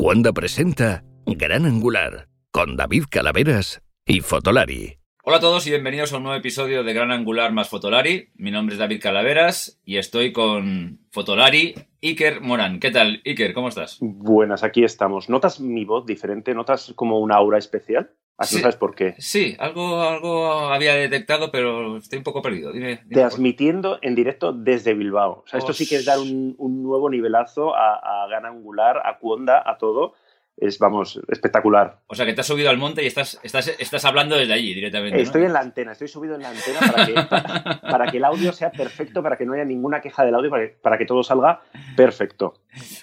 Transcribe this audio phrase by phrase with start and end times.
[0.00, 4.96] Cuanda presenta Gran Angular con David Calaveras y Fotolari.
[5.24, 8.30] Hola a todos y bienvenidos a un nuevo episodio de Gran Angular más Fotolari.
[8.36, 12.80] Mi nombre es David Calaveras y estoy con Fotolari Iker Morán.
[12.80, 13.52] ¿Qué tal, Iker?
[13.52, 13.98] ¿Cómo estás?
[14.00, 15.28] Buenas, aquí estamos.
[15.28, 16.54] ¿Notas mi voz diferente?
[16.54, 18.10] ¿Notas como una aura especial?
[18.40, 19.14] Así no sabes por qué.
[19.18, 22.72] Sí, algo, algo había detectado, pero estoy un poco perdido.
[22.72, 25.44] Dime, Transmitiendo en directo desde Bilbao.
[25.44, 29.18] O sea, esto sí que es dar un, nuevo nivelazo a, a Gran Angular, a
[29.18, 30.14] Cuonda, a todo
[30.60, 32.00] es, vamos, espectacular.
[32.06, 34.74] O sea, que te has subido al monte y estás, estás, estás hablando desde allí
[34.74, 35.20] directamente.
[35.20, 37.14] Estoy en la antena, estoy subido en la antena para que,
[37.90, 40.66] para, que, el audio sea perfecto, para que no haya ninguna queja del audio, para
[40.66, 41.62] que, para que todo salga
[41.96, 42.54] perfecto.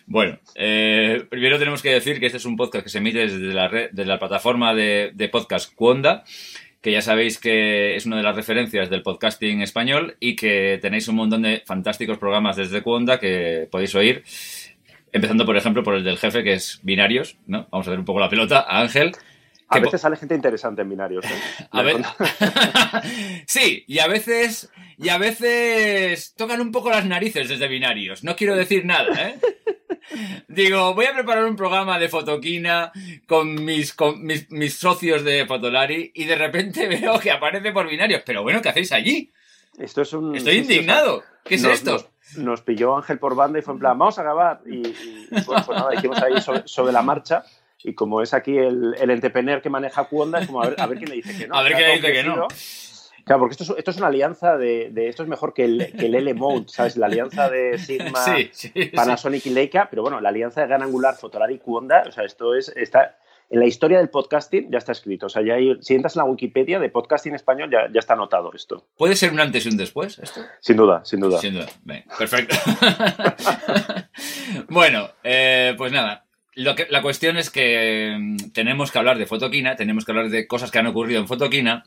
[0.06, 3.54] Bueno, eh, primero tenemos que decir que este es un podcast que se emite desde
[3.54, 6.24] la, red, desde la plataforma de, de podcast Cuonda
[6.82, 11.08] que ya sabéis que es una de las referencias del podcasting español y que tenéis
[11.08, 14.24] un montón de fantásticos programas desde Cuonda que podéis oír
[15.12, 17.68] Empezando, por ejemplo, por el del jefe, que es binarios, ¿no?
[17.72, 19.14] Vamos a ver un poco la pelota a Ángel.
[19.70, 21.26] A veces sale gente interesante en binarios.
[21.26, 21.68] ¿eh?
[21.72, 21.98] A ver...
[23.48, 28.24] sí, y a veces y a veces tocan un poco las narices desde binarios.
[28.24, 29.40] No quiero decir nada, ¿eh?
[30.48, 32.92] Digo, voy a preparar un programa de fotoquina
[33.28, 37.90] con mis, con mis, mis socios de Fotolari y de repente veo que aparece por
[37.90, 38.24] binarios.
[38.26, 39.32] Pero bueno, ¿qué hacéis allí?
[39.78, 40.36] Esto es un...
[40.36, 41.24] Estoy indignado.
[41.44, 41.92] ¿Qué es esto?
[41.92, 42.06] nos
[42.66, 44.62] pilló Ángel por banda y fue en plan, vamos a grabar.
[44.66, 44.82] Y,
[45.30, 46.34] pues, pues, nada, hicimos ahí
[46.66, 47.44] sobre, la marcha.
[47.84, 50.88] Y como es aquí el, el entrepreneur que maneja Cuonda, es como a ver, a
[50.88, 51.56] ver quién le dice que no.
[51.56, 52.48] A ver quién le dice que no.
[53.28, 55.94] Claro, porque esto es, esto es una alianza de, de, Esto es mejor que el,
[55.98, 56.96] que el L-Mode, ¿sabes?
[56.96, 58.24] La alianza de Sigma,
[58.96, 62.24] Panasonic y Leica, pero bueno, la alianza de Gran Angular, Fotolari y Cuonda, o sea,
[62.24, 62.70] esto es.
[62.70, 63.18] Está,
[63.50, 65.28] en la historia del podcasting ya está escrito.
[65.28, 68.52] O sea, ya si entras en la Wikipedia de podcasting español, ya, ya está anotado
[68.54, 68.86] esto.
[68.98, 70.42] ¿Puede ser un antes y un después esto?
[70.60, 71.40] Sin duda, sin duda.
[71.40, 71.68] Sin duda.
[72.18, 72.56] perfecto.
[74.70, 76.26] bueno, eh, pues nada.
[76.56, 80.30] Lo que, la cuestión es que mm, tenemos que hablar de Fotoquina, tenemos que hablar
[80.30, 81.86] de cosas que han ocurrido en Fotoquina,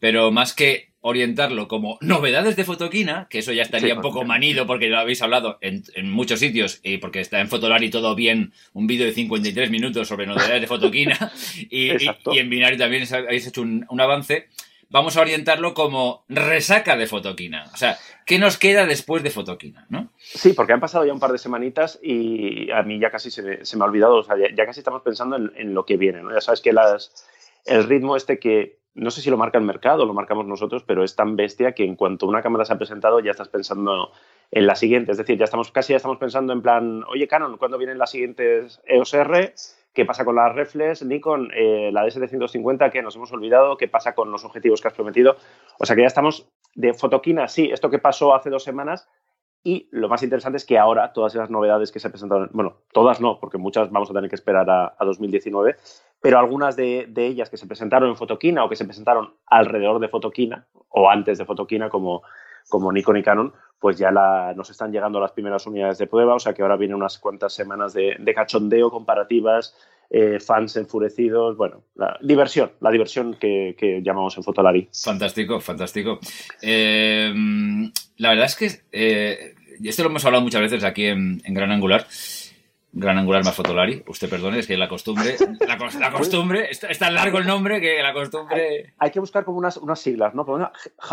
[0.00, 4.66] pero más que orientarlo como novedades de Fotoquina, que eso ya estaría un poco manido
[4.66, 8.88] porque lo habéis hablado en, muchos sitios y porque está en Fotolari todo bien, un
[8.88, 11.32] vídeo de 53 minutos sobre novedades de Fotoquina
[11.70, 14.48] y, en Binario también habéis hecho un, avance.
[14.88, 17.70] Vamos a orientarlo como resaca de Fotoquina.
[17.72, 19.86] O sea, ¿qué nos queda después de Fotoquina?
[19.88, 20.10] ¿no?
[20.18, 23.42] Sí, porque han pasado ya un par de semanitas y a mí ya casi se
[23.42, 25.96] me, se me ha olvidado, o sea, ya, casi estamos pensando en, en, lo que
[25.96, 26.22] viene.
[26.22, 26.32] ¿no?
[26.32, 27.26] Ya sabes que las,
[27.64, 31.04] el ritmo este que no sé si lo marca el mercado lo marcamos nosotros, pero
[31.04, 34.10] es tan bestia que en cuanto una cámara se ha presentado ya estás pensando
[34.50, 35.12] en la siguiente.
[35.12, 38.10] Es decir, ya estamos casi ya estamos pensando en plan, oye Canon, ¿cuándo vienen las
[38.10, 39.54] siguientes EOS R?
[39.92, 41.04] ¿Qué pasa con las reflex?
[41.04, 43.76] Nikon, eh, la D750, que nos hemos olvidado?
[43.76, 45.36] ¿Qué pasa con los objetivos que has prometido?
[45.78, 49.08] O sea que ya estamos de fotoquina, sí, esto que pasó hace dos semanas,
[49.66, 53.20] y lo más interesante es que ahora todas esas novedades que se presentaron, bueno, todas
[53.20, 55.74] no, porque muchas vamos a tener que esperar a, 2019,
[56.22, 60.06] pero algunas de, ellas que se presentaron en Fotoquina o que se presentaron alrededor de
[60.06, 62.22] Fotoquina o antes de Fotoquina como,
[62.68, 66.38] como Nikon y Canon, pues ya nos están llegando las primeras unidades de prueba, o
[66.38, 69.74] sea que ahora vienen unas cuantas semanas de, cachondeo, comparativas,
[70.10, 74.88] eh, fans enfurecidos, bueno, la diversión, la diversión que, llamamos en Fotolari.
[74.92, 76.20] Fantástico, fantástico.
[76.62, 77.34] Eh,
[78.18, 82.06] la verdad es que eh, esto lo hemos hablado muchas veces aquí en, Gran Angular.
[82.92, 87.36] Gran Angular más Fotolari, usted perdone, es que la costumbre, la, costumbre, es tan largo
[87.36, 88.94] el nombre que la costumbre...
[88.96, 90.46] Hay, que buscar como unas, unas siglas, ¿no?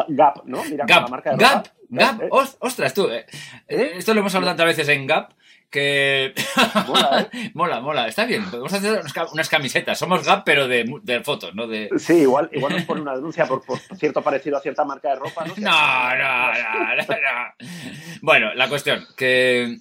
[0.07, 0.63] Gap, ¿no?
[0.63, 2.29] Mira, Gap, la marca de Gap, Gap, ¿Eh?
[2.31, 3.25] ostras, tú, eh,
[3.67, 5.33] esto lo hemos hablado tantas veces en Gap,
[5.73, 6.35] que...
[6.87, 7.51] Mola, ¿eh?
[7.55, 9.01] mola, mola, está bien, podemos hacer
[9.33, 11.67] unas camisetas, somos Gap pero de, de fotos, ¿no?
[11.67, 11.89] De...
[11.97, 13.63] Sí, igual, igual nos pone una denuncia por,
[13.97, 15.53] cierto parecido a cierta marca de ropa, ¿no?
[15.57, 17.67] No, no, no, no,
[18.21, 19.77] Bueno, la cuestión, que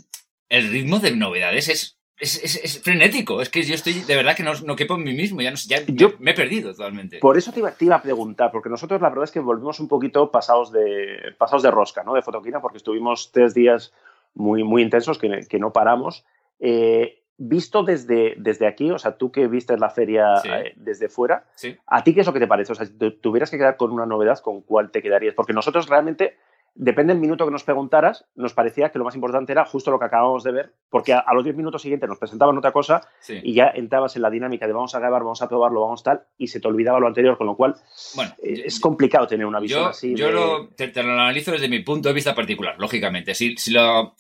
[0.49, 3.43] el ritmo de novedades es es, frenético.
[3.43, 5.41] Es que yo estoy, de verdad que no, no quepo en mí mismo.
[5.41, 7.19] Ya, no, ya yo, me he perdido totalmente.
[7.19, 9.81] Por eso te iba, te iba, a preguntar, porque nosotros la verdad es que volvimos
[9.81, 12.15] un poquito pasados de, pasados de rosca, ¿no?
[12.15, 13.93] De fotoquina, porque estuvimos tres días
[14.35, 16.25] muy, muy intensos que, que no paramos.
[16.61, 21.45] Eh, visto desde, desde aquí, o sea, tú que viste la feria eh, desde fuera,
[21.87, 22.73] ¿a ti qué es lo que te parece?
[22.73, 25.35] O sea, si tuvieras que quedar con una novedad, ¿con cuál te quedarías?
[25.35, 26.37] Porque nosotros realmente,
[26.75, 29.99] depende del minuto que nos preguntaras, nos parecía que lo más importante era justo lo
[29.99, 33.55] que acabamos de ver, porque a, los 10 minutos siguientes nos presentaban otra cosa y
[33.55, 36.47] ya entrabas en la dinámica de vamos a grabar, vamos a probarlo, vamos tal, y
[36.47, 37.75] se te olvidaba lo anterior, con lo cual
[38.15, 40.15] bueno, eh, es complicado tener una visión así.
[40.15, 43.35] Yo lo, te, te, lo analizo desde mi punto de vista particular, lógicamente.
[43.35, 44.15] Si, si lo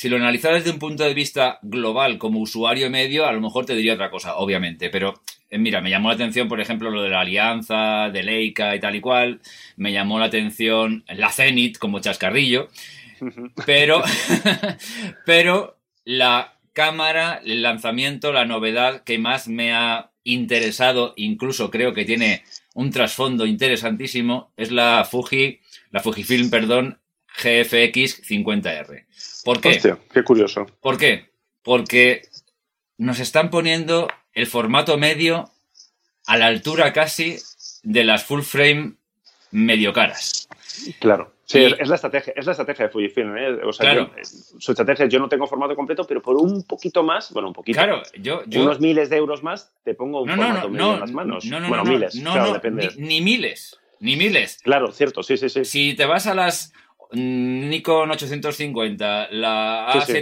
[0.00, 3.66] si lo analizara desde un punto de vista global como usuario medio, a lo mejor
[3.66, 4.88] te diría otra cosa, obviamente.
[4.88, 5.20] Pero
[5.58, 8.96] mira, me llamó la atención, por ejemplo, lo de la alianza, de Leica y tal
[8.96, 9.40] y cual.
[9.76, 12.68] Me llamó la atención la Zenit como chascarrillo.
[13.66, 14.02] Pero,
[15.26, 22.04] pero la cámara, el lanzamiento, la novedad que más me ha interesado, incluso creo que
[22.04, 22.44] tiene
[22.74, 25.60] un trasfondo interesantísimo, es la Fuji,
[25.90, 27.00] la Fujifilm, perdón,
[27.36, 29.06] GFX 50R.
[29.44, 29.68] ¿Por qué?
[29.70, 30.66] Hostia, qué curioso.
[30.80, 31.30] ¿Por qué?
[31.62, 32.22] Porque
[32.98, 35.50] nos están poniendo el formato medio
[36.26, 37.36] a la altura casi
[37.82, 38.94] de las full frame
[39.50, 40.48] medio caras.
[41.00, 41.32] Claro.
[41.44, 43.36] Sí, es la estrategia, es la estrategia de Fujifilm.
[43.36, 43.48] ¿eh?
[43.64, 44.12] O sea, Claro.
[44.16, 44.22] yo-
[44.60, 47.54] su estrategia es yo no tengo formato completo, pero por un poquito más, bueno, un
[47.54, 48.44] poquito, Claro, yo...
[48.46, 51.10] yo unos miles de euros más, te pongo un no, formato no, medio en las
[51.10, 51.44] manos.
[51.46, 52.90] no, no, bueno, no, miles, no, claro, depende.
[52.96, 54.60] ni, ni miles, ni miles.
[54.62, 55.64] Claro, cierto, sí, sí, sí.
[55.64, 56.72] Si te vas a las
[57.10, 60.12] mm, Nikon 850, la Sí, sí.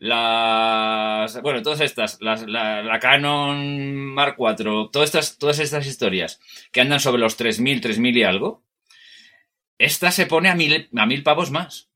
[0.00, 1.42] A7R3, las...
[1.42, 6.40] Bueno, todas estas, las- la, la Canon Mark IV, todas estas, todas estas historias
[6.72, 8.62] que andan sobre los 3.000, 3.000 y algo,
[9.78, 11.88] esta se pone a mil, a mil pavos más.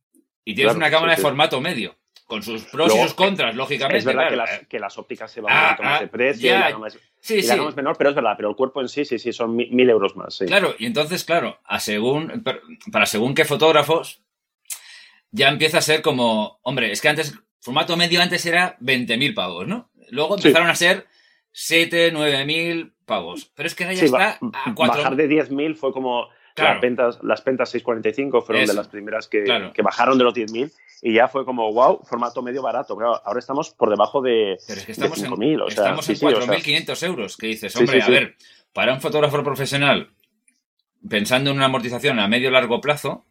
[0.44, 1.96] Y tienes Claro, una cámara sí, de formato medio,
[2.26, 3.98] con sus pros y sus contras, lógicamente.
[3.98, 6.08] Es verdad que, las, que las ópticas se van Ah, un poquito más ah, de
[6.08, 6.56] precio ya.
[6.56, 7.60] y la gama es, Sí, y la sí.
[7.68, 9.88] es menor, pero es verdad, pero el cuerpo en sí, sí, sí, son mi- mil
[9.88, 10.34] euros más.
[10.34, 10.44] Sí.
[10.44, 12.44] Claro, y entonces, claro, a según,
[12.92, 14.20] para según qué fotógrafos,
[15.30, 17.34] ya empieza a ser como, hombre, es que antes,
[17.64, 19.90] formato medio antes era 20.000 pavos, ¿no?
[20.11, 20.49] Luego Sí.
[20.49, 21.06] empezaron a ser
[21.50, 23.50] 7, 9.000 pavos.
[23.56, 24.99] Pero es que ahora ya Sí, está a 4.
[24.99, 26.75] bajar de 10.000 fue como Claro.
[26.75, 28.72] las, pentas, las pentas 645 fueron Eso.
[28.72, 29.72] de las primeras que, Claro.
[29.72, 30.70] que bajaron de los 10.000
[31.02, 32.96] y ya fue como, wow, formato medio barato.
[32.96, 36.08] Claro, ahora estamos por debajo de, Pero es que estamos en, 5.000, o sea, estamos
[36.11, 37.37] en sí, o sea, 4.500 euros.
[37.37, 38.37] Que dices, hombre, a ver,
[38.72, 40.11] para un fotógrafo profesional,
[41.08, 43.25] pensando en una amortización a medio largo plazo,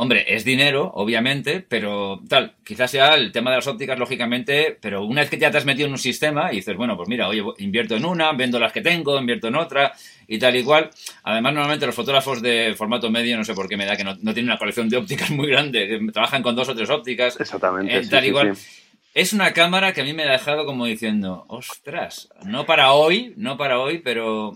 [0.00, 5.02] hombre, es dinero, obviamente, pero tal, quizás sea el tema de las ópticas, lógicamente, pero
[5.04, 7.26] una vez que ya te has metido en un sistema y dices, bueno, pues mira,
[7.26, 9.92] oye, invierto en una, vendo las que tengo, invierto en otra
[10.28, 10.88] y tal y cual.
[11.24, 14.14] Además, normalmente los fotógrafos de formato medio, no sé por qué me da que no,
[14.14, 17.38] no tienen una colección de ópticas muy grande, que trabajan con dos o tres ópticas.
[17.40, 17.96] exactamente.
[17.96, 18.56] Eh, sí, tal sí, igual.
[18.56, 18.87] sí.
[19.18, 23.34] Es una cámara que a mí me ha dejado como diciendo, ostras, no para hoy,
[23.36, 24.52] no para hoy, pero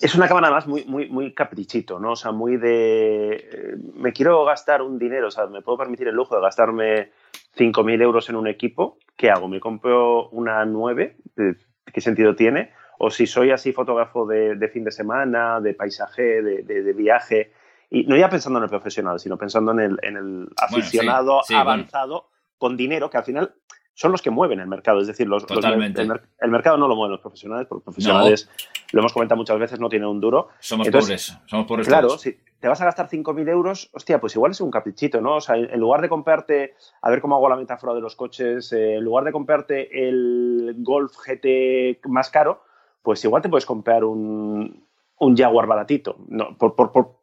[0.00, 2.12] Es una cámara más muy, muy, muy caprichito, ¿no?
[2.12, 3.34] O sea, muy de.
[3.34, 7.10] eh, me quiero gastar un dinero, o sea, me puedo permitir el lujo de gastarme
[7.56, 8.96] 5.000 euros en un equipo.
[9.14, 9.46] ¿Qué hago?
[9.46, 11.16] ¿Me compro una 9?
[11.36, 11.54] Eh,
[11.92, 12.72] ¿Qué sentido tiene?
[12.98, 16.92] O si soy así fotógrafo de, de fin de semana, de paisaje, de, de- de
[16.94, 17.52] viaje,
[17.90, 21.48] y no ya pensando en el profesional, sino pensando en el, en el aficionado sí,
[21.48, 21.70] sí, bueno.
[21.70, 23.54] avanzado con dinero, que al final
[24.00, 25.00] son los que mueven el mercado.
[25.00, 27.84] Es decir, los, los- el, mer- el mercado no lo mueven los profesionales, porque los
[27.96, 28.48] profesionales,
[28.92, 30.50] lo hemos comentado muchas veces, no tienen un duro.
[30.60, 32.20] somos Entonces, pobres, somos pobres Claro, todos.
[32.20, 35.34] si te vas a gastar 5.000 euros, hostia, pues igual es un caprichito, ¿no?
[35.36, 38.72] O sea, en lugar de comprarte, a ver cómo hago la metáfora de los coches,
[38.72, 42.62] eh, en lugar de comprarte el Golf GT más caro,
[43.02, 44.86] pues igual te puedes comprar un,
[45.18, 46.56] un Jaguar baratito, ¿no?
[46.56, 47.16] Por, por, por,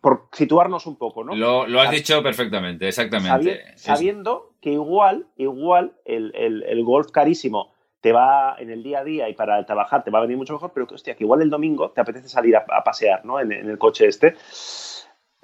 [0.00, 1.34] por situarnos un poco, ¿no?
[1.36, 3.64] Lo, lo has dicho perfectamente, exactamente.
[3.76, 9.28] Sabiendo que igual, igual el, el- Golf carísimo te va en el día a día
[9.28, 11.50] y para trabajar te va a venir mucho mejor, pero que, hostia, que igual el
[11.50, 13.40] domingo te apetece salir a, pasear, ¿no?
[13.40, 14.34] En, en el coche este.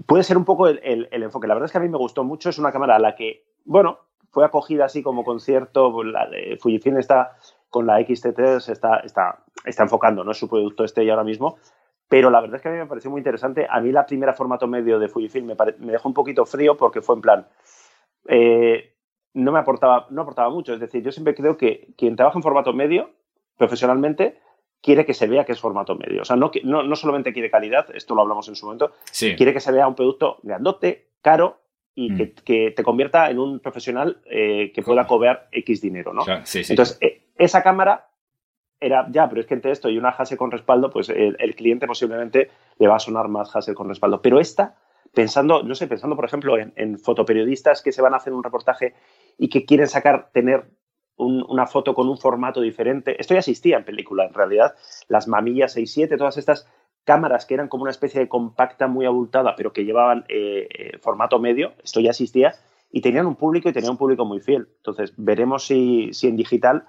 [0.06, 1.46] Puede ser un poco el, el- enfoque.
[1.48, 2.48] La verdad es que a mí me gustó mucho.
[2.50, 3.98] Es una cámara a la que, bueno,
[4.30, 6.02] fue acogida así como con cierto.
[6.04, 7.36] La de Fujifilm está
[7.68, 10.30] con la XT3, se está, está, está enfocando, ¿no?
[10.30, 11.58] Es su producto este y ahora mismo.
[12.08, 13.66] Pero la verdad es que a mí me pareció muy interesante.
[13.68, 17.02] A mí la primera formato medio de Fujifilm me, me dejó un poquito frío porque
[17.02, 17.46] fue en plan.
[18.28, 18.94] eh,
[19.34, 20.74] no me aportaba, no aportaba mucho.
[20.74, 23.10] Es decir, yo siempre creo que quien trabaja en formato medio,
[23.56, 24.38] profesionalmente,
[24.80, 26.22] quiere que se vea que es formato medio.
[26.22, 29.34] O sea, no, no, no solamente quiere calidad, esto lo hablamos en su momento, sí.
[29.36, 31.60] quiere que se vea un producto grandote, caro
[31.94, 32.16] y Mm.
[32.16, 36.24] que, que te convierta en un profesional eh, que pueda cobrar X dinero, ¿no?
[36.24, 36.72] Claro, sí, sí.
[36.72, 38.08] Entonces, eh, esa cámara
[38.78, 41.56] era, ya, pero es que entre esto y una Hassel con respaldo, pues el, el
[41.56, 44.22] cliente posiblemente le va a sonar más Hassel con respaldo.
[44.22, 44.76] Pero esta,
[45.12, 48.44] pensando, no sé, pensando por ejemplo en, en fotoperiodistas que se van a hacer un
[48.44, 48.94] reportaje
[49.38, 50.64] y que quieren sacar, tener
[51.16, 53.20] un- una foto con un formato diferente.
[53.20, 54.74] Esto ya existía en película, en realidad.
[55.08, 56.68] Las mamillas 6.7, todas estas
[57.04, 60.98] cámaras que eran como una especie de compacta muy abultada, pero que llevaban eh, eh,
[61.00, 62.54] formato medio, esto ya existía,
[62.90, 64.68] y tenían un público y tenían un público muy fiel.
[64.76, 66.84] Entonces, veremos si, si en digital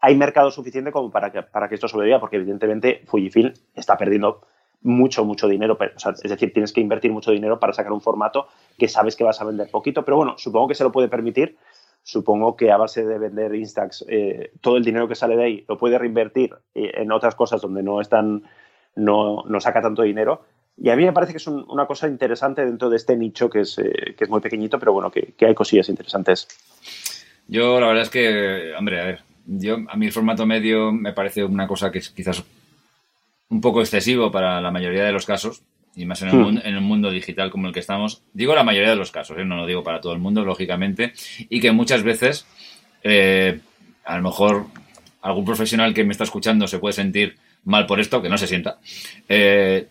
[0.00, 4.42] hay mercado suficiente como para que, para que esto sobreviva, porque evidentemente Fujifilm está perdiendo
[4.82, 5.76] mucho, mucho dinero.
[5.96, 8.46] o sea, es decir, tienes que invertir mucho dinero para sacar un formato
[8.78, 11.56] que sabes que vas a vender poquito, pero bueno, supongo que se lo puede permitir.
[12.02, 15.64] Supongo que a base de vender Instax, eh, todo el dinero que sale de ahí
[15.68, 18.44] lo puede reinvertir eh, en otras cosas donde no están,
[18.94, 20.42] no, no saca tanto dinero.
[20.80, 23.50] Y a mí me parece que es un- una cosa interesante dentro de este nicho
[23.50, 26.46] que es, eh, que es muy pequeñito, pero bueno, que, que hay cosillas interesantes.
[27.48, 31.12] Yo la verdad es que, hombre, a ver, yo a mí el formato medio me
[31.12, 32.42] parece una cosa que es quizás
[33.50, 35.62] un poco excesivo para la mayoría de los casos,
[35.96, 36.42] y más en el, Hmm.
[36.42, 38.22] mundo, en el mundo digital como el que estamos.
[38.32, 39.44] Digo la mayoría de los casos, ¿eh?
[39.44, 41.12] no lo digo para todo el mundo, lógicamente,
[41.48, 42.46] y que muchas veces
[43.04, 43.60] Eh,
[44.04, 44.66] a lo mejor
[45.22, 48.48] algún profesional que me está escuchando se puede sentir mal por esto, que no se
[48.48, 48.78] sienta.
[49.28, 49.86] Eh,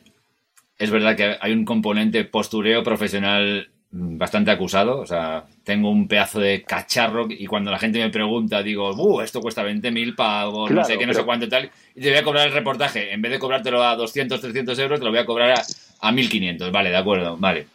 [0.78, 5.00] es verdad que hay un componente postureo profesional bastante acusado.
[5.00, 9.22] O sea, tengo un pedazo de cacharro y cuando la gente me pregunta, digo, uh,
[9.22, 11.72] esto cuesta 20.000 pagos, no sé qué, no sé cuánto tal.
[11.96, 13.14] Y te voy a cobrar el reportaje.
[13.14, 15.62] En vez de cobrártelo a 200, 300 euros, te lo voy a cobrar a,
[16.02, 16.72] a 1.500.
[16.72, 17.68] Vale, de acuerdo, vale.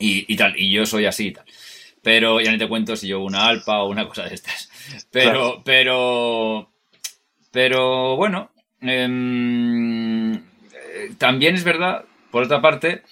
[0.00, 1.44] Y, tal, y yo soy así y tal.
[2.02, 4.70] Pero ya no te cuento si yo una alpa o una cosa de estas.
[5.10, 6.70] Pero, pero,
[7.50, 10.40] pero bueno, em, eh,
[11.18, 13.02] también es verdad, por otra parte,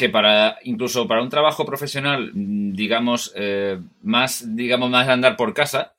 [0.00, 5.92] que para incluso para un trabajo profesional, digamos, eh, más, digamos, más andar por casa,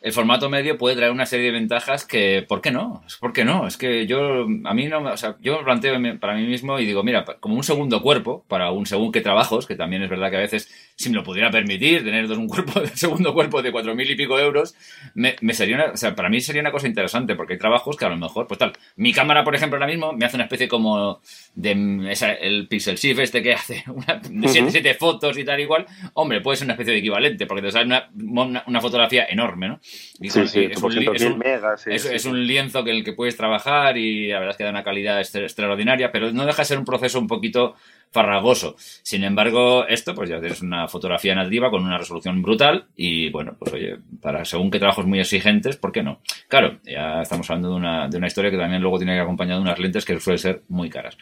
[0.00, 3.04] el formato medio puede traer una serie de ventajas que, ¿por qué no?
[3.20, 3.66] ¿Por qué no?
[3.66, 6.86] Es que yo, a mí no, o sea, yo me planteo para mí mismo y
[6.86, 10.30] digo, mira, como un segundo cuerpo, para un según qué trabajos, que también es verdad
[10.30, 13.72] que a veces, si me lo pudiera permitir, tener dos, un cuerpo, segundo cuerpo de
[13.72, 14.74] cuatro mil y pico euros,
[15.14, 18.06] me, sería una, o sea, para mí sería una cosa interesante, porque hay trabajos que
[18.06, 20.66] a lo mejor, pues tal, mi cámara, por ejemplo, ahora mismo me hace una especie
[20.66, 21.20] como
[21.54, 25.84] de esa, el Pixel Shift este que hace una, de siete, fotos y tal igual,
[26.14, 29.80] hombre, puede ser una especie de equivalente, porque te sale una, una fotografía enorme, ¿no?
[30.20, 34.84] Es, un, lienzo que el que puedes trabajar y la verdad es que da una
[34.84, 37.74] calidad extraordinaria, pero no deja de ser un proceso un poquito
[38.10, 38.76] farragoso.
[38.78, 43.56] Sin embargo, esto, pues ya es una fotografía nativa con una resolución brutal y bueno,
[43.58, 46.20] pues oye, para según qué trabajos muy exigentes, ¿por qué no?
[46.48, 49.56] Claro, ya estamos hablando de una, de una historia que también luego tiene que acompañar
[49.56, 51.16] de unas lentes que suelen ser muy caras.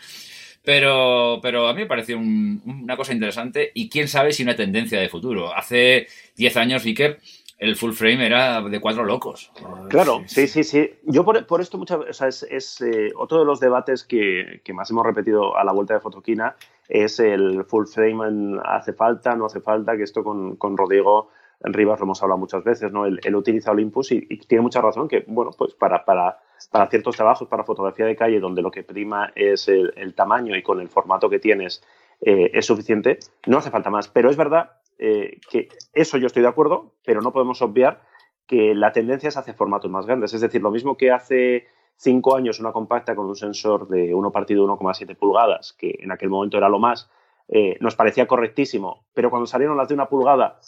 [0.65, 5.01] Pero, pero a mí me pareció una cosa interesante y quién sabe si una tendencia
[5.01, 5.57] de futuro.
[5.57, 7.21] Hace 10 años, Iker,
[7.59, 9.53] el full frame era de cuatro locos.
[9.89, 10.93] Claro, sí, sí, sí.
[11.05, 15.05] Yo por, esto muchas o sea, es, eh, otro de los debates que, más hemos
[15.05, 16.55] repetido a la vuelta de Fotoquina
[16.89, 21.99] es el full frame hace falta, no hace falta, que esto con, con Rodrigo Rivas
[21.99, 23.05] lo hemos hablado muchas veces, ¿no?
[23.05, 26.39] Él, utiliza Olympus y, tiene mucha razón que, bueno, pues para, para,
[26.71, 30.63] para, ciertos trabajos, para fotografía de calle, donde lo que prima es el, tamaño y
[30.63, 31.83] con el formato que tienes
[32.21, 34.07] eh, es suficiente, no hace falta más.
[34.09, 38.03] Pero es verdad eh, que eso yo estoy de acuerdo, pero no podemos obviar
[38.47, 40.35] que la tendencia es hacia formatos más grandes.
[40.35, 44.33] Es decir, lo mismo que hace cinco años una compacta con un sensor de 1
[44.33, 47.11] partido 1,7 pulgadas, que en aquel momento era lo más,
[47.49, 50.61] eh, nos parecía correctísimo, pero cuando salieron las de una pulgada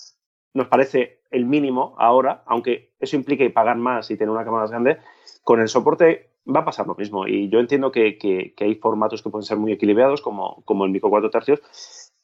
[0.52, 4.70] nos parece el mínimo ahora, aunque eso implique pagar más y tener una cámara más
[4.70, 4.98] grande,
[5.44, 7.26] con el soporte va a pasar lo mismo.
[7.26, 10.90] Y yo entiendo que, que, hay formatos que pueden ser muy equilibrados, como, como el
[10.90, 11.60] micro 4 tercios,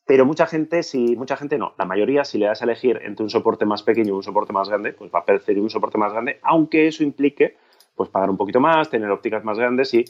[0.07, 3.25] pero mucha gente, si mucha gente no, la mayoría, si le das a elegir entre
[3.25, 5.99] un soporte más pequeño y un soporte más grande, pues va a preferir un soporte
[5.99, 7.57] más grande, aunque eso implique
[7.97, 10.05] pues pagar un poquito más, tener ópticas más grandes y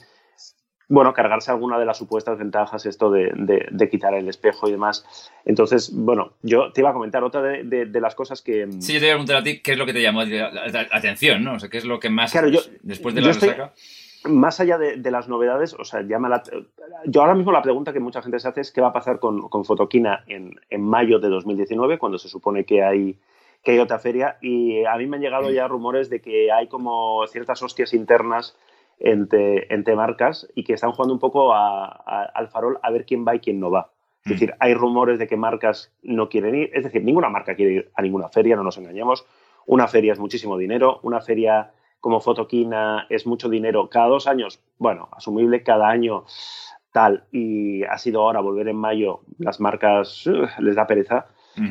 [0.88, 5.04] bueno, cargarse alguna de las supuestas ventajas, esto de, de, quitar el espejo y demás.
[5.44, 8.68] Entonces, bueno, yo te iba a comentar otra de, las cosas que...
[8.78, 10.86] Sí, yo te iba a preguntar a ti qué es lo que te llamó la,
[10.92, 11.54] atención, ¿no?
[11.54, 12.30] O sea, qué es lo que más...
[12.30, 13.72] Claro, yo, después de la resaca
[14.28, 16.42] más allá de, las novedades, o sea, llama la,
[17.06, 19.18] yo ahora mismo la pregunta que mucha gente se hace es qué va a pasar
[19.18, 23.18] con, con Fotoquina en, en, mayo de 2019, cuando se supone que hay,
[23.62, 24.38] que hay otra feria.
[24.40, 28.56] Y a mí me han llegado ya rumores de que hay como ciertas hostias internas
[28.98, 33.34] entre, entre marcas y que están jugando un poco al farol a ver quién va
[33.34, 33.90] y quién no va.
[34.24, 37.72] Es decir, hay rumores de que marcas no quieren ir, es decir, ninguna marca quiere
[37.72, 39.24] ir a ninguna feria, no nos engañemos.
[39.66, 44.60] Una feria es muchísimo dinero, una feria como Fotoquina es mucho dinero cada dos años,
[44.78, 46.24] bueno, asumible cada año
[46.92, 50.24] tal, y ha sido ahora volver en mayo, las marcas
[50.58, 51.26] les da pereza.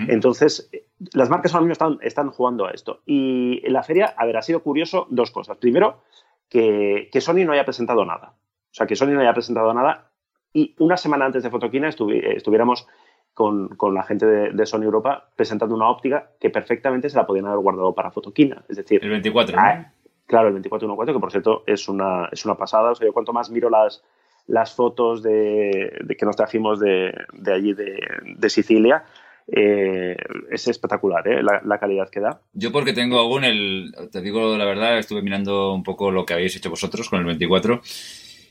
[0.08, 0.72] Entonces,
[1.14, 3.02] las marcas ahora mismo están, están jugando a esto.
[3.06, 5.58] Y en la feria, a ver, ha sido curioso dos cosas.
[5.58, 6.02] Primero,
[6.50, 8.34] que, que Sony no haya presentado nada.
[8.72, 10.10] O sea, que Sony no haya presentado nada
[10.56, 12.88] y una semana antes de Fotoquina estuviéramos
[13.34, 17.28] con, con, la gente de, de, Sony Europa presentando una óptica que perfectamente se la
[17.28, 18.64] podían haber guardado para Fotoquina.
[18.70, 19.56] Es decir, el 24.
[19.56, 19.86] ¿no?
[20.28, 22.92] Claro, el 2414, que por cierto es una, es una pasada.
[22.92, 24.04] O sea, yo cuanto más miro las,
[24.48, 29.04] las fotos de, que nos trajimos de, de allí, de, de Sicilia,
[29.48, 30.18] eh,
[30.50, 31.44] es espectacular ¿eh?
[31.44, 32.42] la, la, calidad que da.
[32.54, 36.34] Yo porque tengo aún el, te digo la verdad, estuve mirando un poco lo que
[36.34, 37.82] habéis hecho vosotros con el 24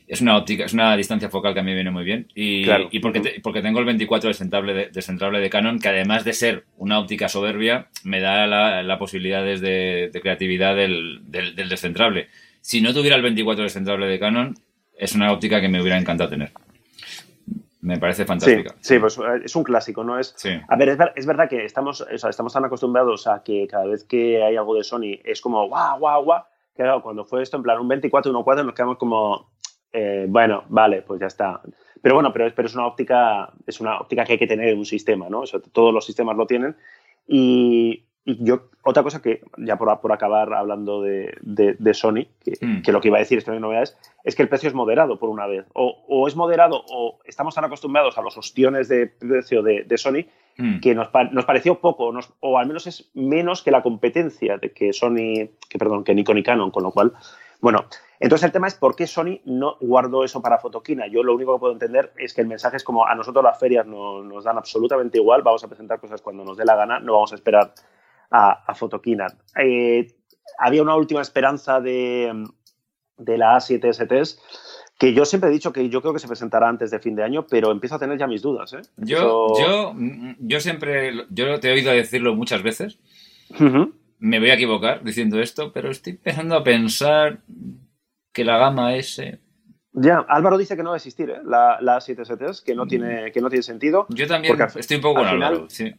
[0.06, 2.28] es una óptica, es una distancia focal que a mí viene muy bien.
[2.34, 6.34] Y, y porque, porque tengo el 24 descentrable de, descentrable de Canon, que además de
[6.34, 11.68] ser una óptica soberbia, me da la, la posibilidades de, de creatividad del, del, del,
[11.68, 12.28] descentrable.
[12.60, 14.54] Si no tuviera el 24 descentrable de Canon,
[14.96, 16.52] es una óptica que me hubiera encantado tener.
[17.80, 18.74] Me parece fantástica.
[18.80, 20.18] Sí, pues eh, es un clásico, ¿no?
[20.18, 20.34] Es,
[20.68, 23.86] A ver, es, es, verdad que estamos, o sea, estamos tan acostumbrados a que cada
[23.86, 26.42] vez que hay algo de Sony es como guau, guau, guau,
[26.74, 29.50] que claro, cuando fue esto en plan un 24, 1.4 nos quedamos como,
[29.94, 31.60] eh, bueno, vale, pues ya está.
[32.02, 34.78] Pero bueno, pero, pero, es una óptica, es una óptica que hay que tener en
[34.78, 35.44] un sistema, ¿no?
[35.72, 36.76] todos los sistemas lo tienen.
[37.26, 42.26] Y, y yo, otra cosa que, ya por, por acabar hablando de, de, Sony,
[42.60, 42.76] Mm.
[42.76, 44.68] que, que lo que iba a decir, esto no hay novedades, es que el precio
[44.68, 45.64] es moderado por una vez.
[45.72, 49.98] O, o es moderado o estamos tan acostumbrados a los ostiones de precio de, de
[49.98, 50.78] Sony Mm.
[50.78, 54.70] que nos, nos pareció poco, nos- o al menos es menos que la competencia de
[54.70, 57.12] que Sony, que perdón, que Nikon y Canon, con lo cual,
[57.64, 57.86] bueno,
[58.20, 61.06] entonces el tema es por qué Sony no guardó eso para Fotoquina.
[61.06, 63.58] Yo lo único que puedo entender es que el mensaje es como a nosotros las
[63.58, 67.00] ferias no- nos dan absolutamente igual, vamos a presentar cosas cuando nos dé la gana,
[67.00, 67.72] no vamos a esperar
[68.30, 69.26] a, a Fotoquina.
[69.58, 70.06] Eh,
[70.58, 72.44] había una última esperanza de,
[73.16, 74.38] de la A7STs
[74.98, 77.24] que yo siempre he dicho que yo creo que se presentará antes de fin de
[77.24, 78.74] año, pero empiezo a tener ya mis dudas.
[78.74, 78.82] ¿eh?
[78.98, 82.98] Yo, Empiezo- yo, mm, yo siempre, yo te he oído decirlo muchas veces,
[83.58, 83.92] Ujú.
[84.24, 87.40] Me voy a equivocar diciendo esto, pero estoy empezando a pensar
[88.32, 89.40] que la gama S...
[89.92, 91.40] Ya, Álvaro dice que no va a existir, ¿eh?
[91.44, 94.06] la, la 7STs, que no, tiene, que no tiene sentido.
[94.08, 95.94] Yo también Porque estoy un poco con final- Álvaro, sí.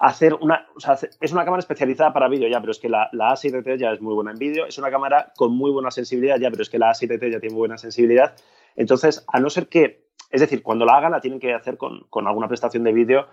[0.00, 2.88] Hacer una, o sea, hace- es una cámara especializada para vídeo ya, pero es que
[2.88, 4.64] la, la A7T ya es muy buena en vídeo.
[4.66, 7.50] Es una cámara con muy buena sensibilidad ya, pero es que la A7T ya tiene
[7.54, 8.34] muy buena sensibilidad.
[8.76, 12.06] Entonces, a no ser que, es decir, cuando la hagan la tienen que hacer con,
[12.10, 13.26] con alguna prestación de vídeo,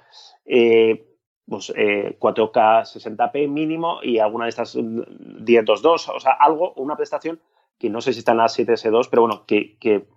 [0.46, 1.06] eh,
[1.48, 6.96] pues eh, 4K 60p mínimo y alguna de estas mm, 1022, o sea, algo, una
[6.96, 7.40] prestación
[7.78, 10.08] que no sé si está en la 7S2, pero bueno, que, que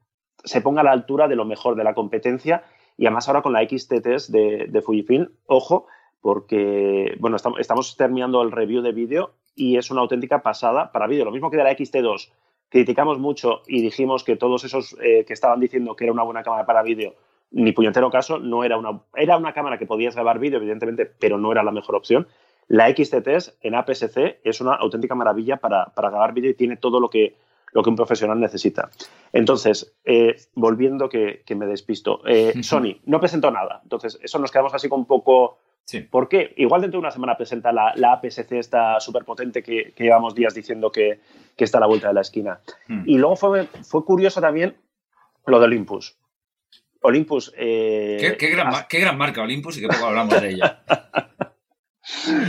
[0.45, 2.65] se ponga a la altura de lo mejor de la competencia
[2.97, 5.87] y además ahora con la XT3 de, de Fujifilm, ojo,
[6.21, 11.07] porque bueno, estamos, estamos terminando el review de vídeo y es una auténtica pasada para
[11.07, 11.25] vídeo.
[11.25, 12.31] Lo mismo que de la XT2,
[12.69, 16.43] criticamos mucho y dijimos que todos esos eh, que estaban diciendo que era una buena
[16.43, 17.15] cámara para vídeo,
[17.51, 21.39] ni puñetero caso, no era una, era una cámara que podías grabar vídeo, evidentemente, pero
[21.39, 22.29] no era la mejor opción.
[22.69, 27.01] La XT3 en APS-C es una auténtica maravilla para, para grabar vídeo y tiene todo
[27.01, 27.37] lo que,
[27.73, 28.91] lo que un profesional necesita.
[29.33, 33.81] Entonces, eh, volviendo que, que me despisto, eh, Sony no presentó nada.
[33.83, 35.59] Entonces, eso nos quedamos así con un poco...
[35.85, 36.03] Sí.
[36.03, 36.53] ¿Por qué?
[36.59, 40.35] Igual dentro de una semana presenta la, la APS-C esta súper potente que, que llevamos
[40.35, 41.21] días diciendo que,
[41.57, 42.61] que está a la vuelta de la esquina.
[42.89, 43.05] Mm.
[43.07, 44.77] Y luego fue, fue curioso también
[45.47, 46.19] lo de Olympus.
[47.03, 47.53] Olympus...
[47.57, 50.83] eh, ¿Qué, qué gran, qué marca Olympus y que poco hablamos de ella.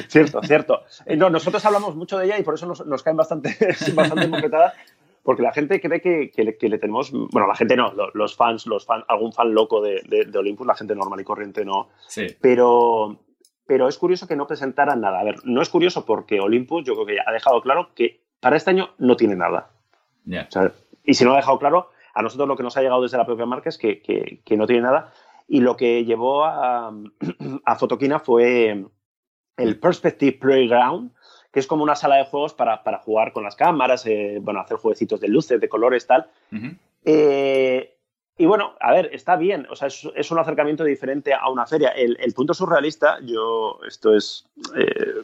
[0.07, 0.83] Cierto, cierto.
[1.05, 3.55] Eh, no, nosotros hablamos mucho de ella y por eso nos, nos caen bastante,
[3.93, 4.73] bastante bofetadas,
[5.21, 8.09] porque la gente cree que, que le, que le tenemos, bueno, la gente no, lo-
[8.13, 11.23] los fans, los fan, algún fan loco de, de- de Olympus, la gente normal y
[11.25, 12.27] corriente no, Sí.
[12.39, 13.19] pero,
[13.67, 15.19] pero es curioso que no presentaran nada.
[15.19, 18.55] A ver, no es curioso porque Olympus yo creo que ha dejado claro que para
[18.55, 19.71] este año no tiene nada.
[20.23, 20.45] Ya.
[20.47, 20.71] O sea,
[21.03, 23.17] y si no lo ha dejado claro, a nosotros lo que nos ha llegado desde
[23.17, 25.11] la propia marca es que, que- que no tiene nada.
[25.47, 26.93] Y lo que llevó a,
[27.65, 28.85] a Fotoquina fue
[29.57, 31.11] el Perspective Playground,
[31.51, 34.59] que es como una sala de juegos para, para jugar con las cámaras, eh, bueno,
[34.59, 36.27] hacer jueguecitos de luces, de colores, tal.
[36.51, 36.67] Ujú.
[37.05, 37.95] Eh,
[38.37, 41.65] y bueno, a ver, está bien, o sea, es, es un acercamiento diferente a una
[41.65, 41.89] feria.
[41.89, 44.45] El, el punto surrealista, yo, esto es,
[44.77, 45.23] eh,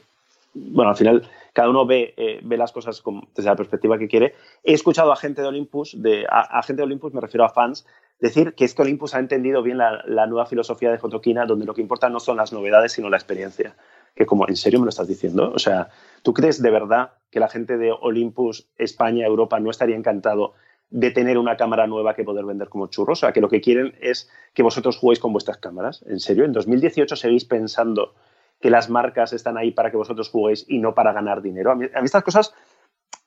[0.53, 4.09] bueno, al final cada uno ve, eh, ve las cosas como- desde la perspectiva que
[4.09, 4.35] quiere.
[4.61, 5.97] He escuchado a gente de Olympus,
[6.29, 7.87] a, gente de Olympus, me refiero a fans,
[8.19, 11.65] decir que es que Olympus ha entendido bien la, la nueva filosofía de Fotoquina, donde
[11.65, 13.77] lo que importa no son las novedades, sino la experiencia.
[14.15, 15.53] Que como, ¿en serio me lo estás diciendo?
[15.55, 15.87] O sea,
[16.23, 20.55] ¿tú crees de verdad que la gente de Olympus, España, Europa, no estaría encantado
[20.89, 23.19] de tener una cámara nueva que poder vender como churros?
[23.19, 26.03] O sea, que lo que quieren es que vosotros juguéis con vuestras cámaras.
[26.05, 26.43] ¿En serio?
[26.43, 28.13] ¿En 2018 seguís pensando
[28.59, 31.71] que las marcas están ahí para que vosotros juguéis y no para ganar dinero?
[31.71, 32.53] A mí, a mí estas cosas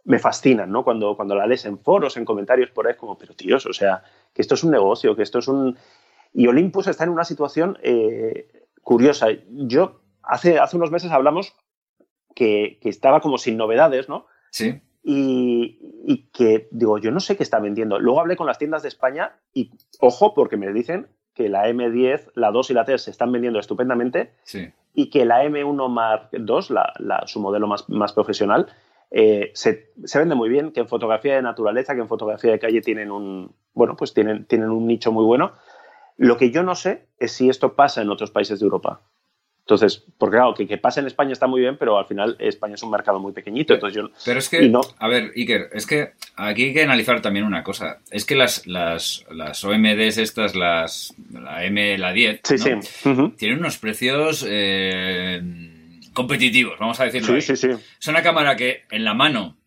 [0.04, 0.84] me fascinan, ¿no?
[0.84, 3.72] Cuando, cuando la lees en foros, en comentarios por ahí, es como, pero tíos, o
[3.72, 5.76] sea, que esto es un negocio, que esto es un...
[6.32, 9.28] Y Olympus está en una situación eh, curiosa.
[9.50, 11.54] Yo, hace, hace unos meses hablamos
[12.34, 14.26] que, que estaba como sin novedades, ¿no?
[14.50, 14.80] Sí.
[15.02, 17.98] y, y que digo, yo no sé qué está vendiendo.
[17.98, 22.32] Luego hablé con las tiendas de España y ojo, porque me dicen que la M10,
[22.34, 24.72] la 2 y la 3 se están vendiendo estupendamente Sí.
[24.98, 26.76] Y que la M1 Mark II,
[27.26, 28.66] su modelo más, más profesional,
[29.12, 32.58] eh, se, se vende muy bien, que en fotografía de naturaleza, que en fotografía de
[32.58, 35.52] calle tienen un, bueno, pues tienen, tienen un nicho muy bueno.
[36.16, 39.02] Lo que yo no sé es si esto pasa en otros países de Europa.
[39.68, 42.72] Entonces, porque claro, que, que pase en España está muy bien, pero al final España
[42.76, 43.74] es un mercado muy pequeñito.
[43.74, 44.81] Entonces yo, Pero es que, no.
[44.98, 47.98] a ver, Iker, es que aquí hay que analizar también una cosa.
[48.11, 52.81] Es que las, las, las OMDs estas, las, la M, la 10, Sí, ¿no?
[52.83, 53.09] sí.
[53.11, 53.31] Ujú.
[53.37, 55.42] tienen unos precios eh,
[56.14, 57.42] competitivos, vamos a decirlo Sí, ahí.
[57.42, 57.68] sí, sí.
[58.00, 59.59] Es una cámara que en la mano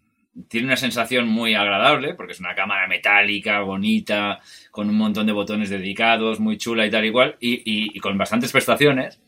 [0.48, 4.40] tiene una sensación muy agradable, porque es una cámara metálica, bonita,
[4.72, 8.00] con un montón de botones dedicados, muy chula y tal y cual, y, y- y
[8.00, 9.20] con bastantes prestaciones.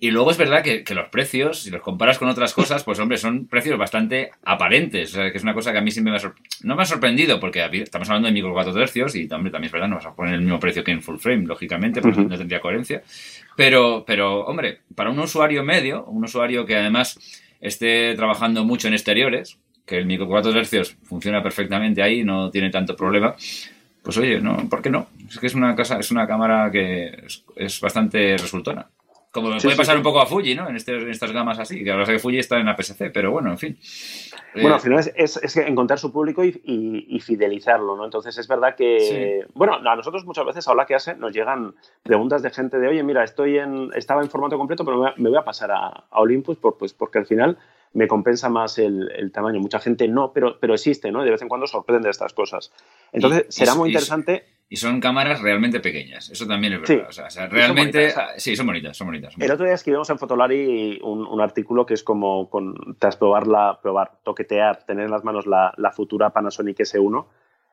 [0.00, 3.18] Y luego es verdad que, los precios, si los comparas con otras cosas, pues hombre,
[3.18, 5.10] son precios bastante aparentes.
[5.10, 6.32] O sea, que es una cosa que a mí sí me ha
[6.62, 9.72] No me ha sorprendido, porque estamos hablando de micro 4 tercios y también, también es
[9.72, 12.38] verdad, no vas a poner el mismo precio que en full frame, lógicamente, porque no
[12.38, 13.02] tendría coherencia.
[13.56, 17.18] Pero, pero, hombre, para un usuario medio, un usuario que además
[17.60, 22.70] esté trabajando mucho en exteriores, que el micro 4 tercios funciona perfectamente ahí, no tiene
[22.70, 23.34] tanto problema,
[24.04, 25.08] pues oye, no, ¿por qué no?
[25.28, 27.24] Es que es una casa, es una cámara que
[27.56, 28.86] es bastante resultona.
[29.30, 30.68] Como me puede pasar un poco a Fuji, ¿no?
[30.70, 33.30] Este, en, estas gamas así, que ahora sé que Fuji está en la PSC, pero
[33.30, 33.78] bueno, en fin.
[34.54, 38.04] Bueno, al final es, encontrar su público y, fidelizarlo, ¿no?
[38.04, 42.42] Entonces es verdad que, bueno, a nosotros muchas veces a que hace nos llegan preguntas
[42.42, 45.44] de gente de, oye, mira, estoy en, estaba en formato completo, pero me voy a
[45.44, 47.58] pasar a, Olympus por, pues, porque al final
[47.92, 49.60] me compensa más el, tamaño.
[49.60, 51.22] Mucha gente no, pero, pero existe, ¿no?
[51.22, 52.72] De vez en cuando sorprende estas cosas.
[53.12, 56.28] Entonces será muy interesante y son cámaras realmente pequeñas.
[56.30, 57.08] Eso también es verdad.
[57.08, 58.12] o sea, realmente.
[58.36, 59.34] sí, son bonitas, son bonitas.
[59.38, 63.78] El otro día escribimos en Fotolari un, un artículo que es como con, tras probarla,
[63.82, 67.26] probar, toquetear, tener en las manos la, la futura Panasonic S1.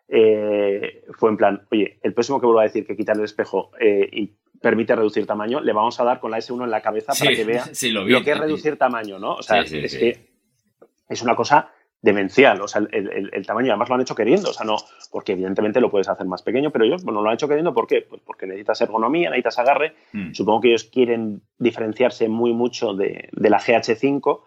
[0.08, 3.72] Eh, fue en plan, oye, el próximo que vuelva a decir que quitar el espejo
[3.80, 4.32] eh, y
[4.66, 7.44] permite reducir tamaño, le vamos a dar con la S1 en la cabeza para que
[7.44, 9.36] vea lo, que es reducir tamaño, ¿no?
[9.36, 10.28] O sea, es que
[11.08, 11.70] es una cosa
[12.02, 14.76] demencial, o sea, el, el, tamaño, además lo han hecho queriendo, o sea, no,
[15.12, 17.88] porque evidentemente lo puedes hacer más pequeño, pero ellos, bueno, lo han hecho queriendo, ¿por
[17.88, 18.06] qué?
[18.08, 20.34] Pues porque necesitas ergonomía, necesitas agarre, mm.
[20.34, 24.42] supongo que ellos quieren diferenciarse muy mucho de, de la GH5,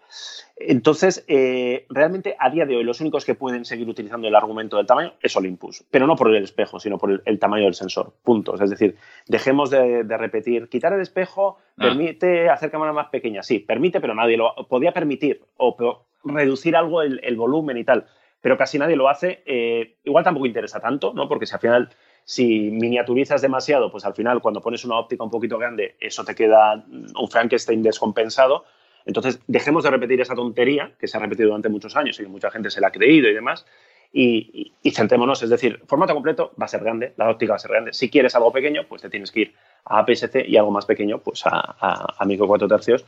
[0.61, 4.75] entonces, eh, realmente a día de hoy los únicos que pueden seguir utilizando el argumento
[4.75, 8.13] del tamaño es Olympus, pero no por el espejo, sino por el, tamaño del sensor,
[8.23, 8.59] puntos.
[8.59, 11.83] Es decir, dejemos de, repetir, quitar el espejo ah.
[11.83, 15.75] permite hacer cámara más pequeña, sí, permite, pero nadie lo podía permitir, o
[16.23, 18.05] reducir algo el, volumen y tal,
[18.41, 19.41] pero casi nadie lo hace.
[19.45, 21.27] Eh, igual tampoco interesa tanto, ¿no?
[21.27, 21.89] Porque si al final,
[22.23, 26.35] si miniaturizas demasiado, pues al final cuando pones una óptica un poquito grande, eso te
[26.35, 28.65] queda un Frankenstein descompensado.
[29.05, 32.29] Entonces, dejemos de repetir esa tontería que se ha repetido durante muchos años y que
[32.29, 33.65] mucha gente se la ha creído y demás.
[34.11, 37.71] Y, centrémonos, es decir, formato completo va a ser grande, la óptica va a ser
[37.71, 37.93] grande.
[37.93, 39.53] Si quieres algo pequeño, pues te tienes que ir
[39.85, 43.05] a APS-C y algo más pequeño, pues a, a, a micro 4 tercios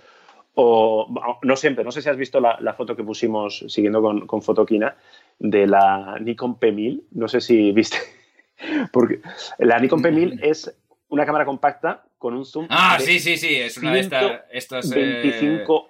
[0.53, 1.07] o
[1.43, 4.95] no siempre, no sé si has visto la, foto que pusimos siguiendo con, con Fotoquina
[5.39, 7.97] de la Nikon P1000, no sé si viste,
[8.91, 9.21] porque
[9.60, 10.75] la Nikon P1000 es
[11.10, 12.67] una cámara compacta con un zoom.
[12.69, 14.89] Ah, sí, sí, sí, es una de estas.
[14.89, 15.89] 25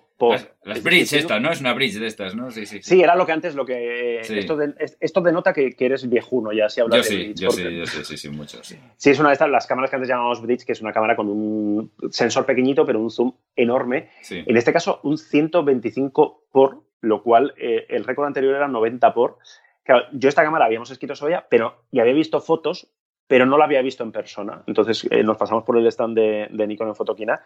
[0.63, 1.51] las, bridge estas, ¿no?
[1.51, 2.51] Es una bridge de estas, ¿no?
[2.51, 2.79] Sí, sí.
[2.81, 4.19] Sí, era lo que antes, lo que...
[4.19, 4.57] Esto,
[4.99, 7.39] esto, denota que, eres viejuno ya, si hablas de bridge.
[7.39, 8.77] Yo sí, yo sí, sí, sí, mucho, sí.
[8.97, 11.15] Sí, es una de estas, las cámaras que antes llamábamos bridge, que es una cámara
[11.15, 14.09] con un sensor pequeñito, pero un zoom enorme.
[14.29, 19.37] En este caso, un 125 por, lo cual eh, el récord anterior era 90 por.
[19.83, 22.87] Claro, yo esta cámara habíamos escrito sobre pero y había visto fotos,
[23.27, 24.61] pero no la había visto en persona.
[24.67, 27.41] Entonces eh, nos pasamos por el stand de, de Nikon en Fotoquina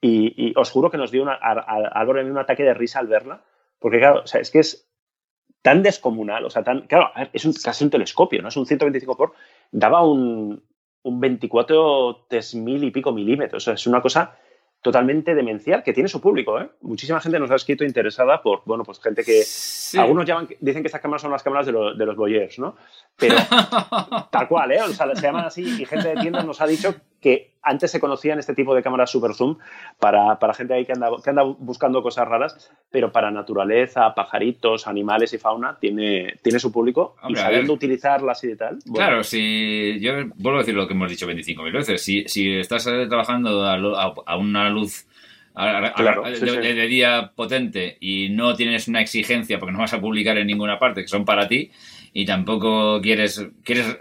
[0.00, 3.42] y, os juro que nos dio una, a, un ataque de risa al verla,
[3.78, 4.90] porque claro, o sea, es que es
[5.62, 8.48] tan descomunal, o sea, tan, claro, es un, casi un telescopio, ¿no?
[8.48, 9.32] Es un 125 por,
[9.72, 10.62] daba un,
[11.02, 14.36] un 24 mil y pico milímetros, o sea, es una cosa
[14.84, 16.68] totalmente demencial, que tiene su público, ¿eh?
[16.82, 19.42] Muchísima gente nos ha escrito interesada por, bueno, pues gente que...
[19.98, 22.76] Algunos llaman, dicen que estas cámaras son las cámaras de, de los boyers, ¿no?
[23.16, 23.36] Pero
[24.30, 24.82] tal cual, ¿eh?
[24.82, 26.94] O sea, se llaman así y gente de tiendas nos ha dicho
[27.24, 29.56] que antes se conocían este tipo de cámaras super zoom
[29.98, 34.86] para, para gente ahí que anda, que anda buscando cosas raras, pero para naturaleza, pajaritos,
[34.86, 37.16] animales y fauna tiene, tiene su público.
[37.26, 38.78] Y sabiendo utilizarlas y tal.
[38.92, 42.86] Claro, si yo vuelvo a decir lo que hemos dicho 25.000 veces, si, si estás
[42.88, 45.06] eh, trabajando a, una luz
[45.54, 50.78] de, día potente y no tienes una exigencia porque no vas a publicar en ninguna
[50.78, 51.70] parte que son para ti
[52.12, 53.96] y tampoco quieres quieres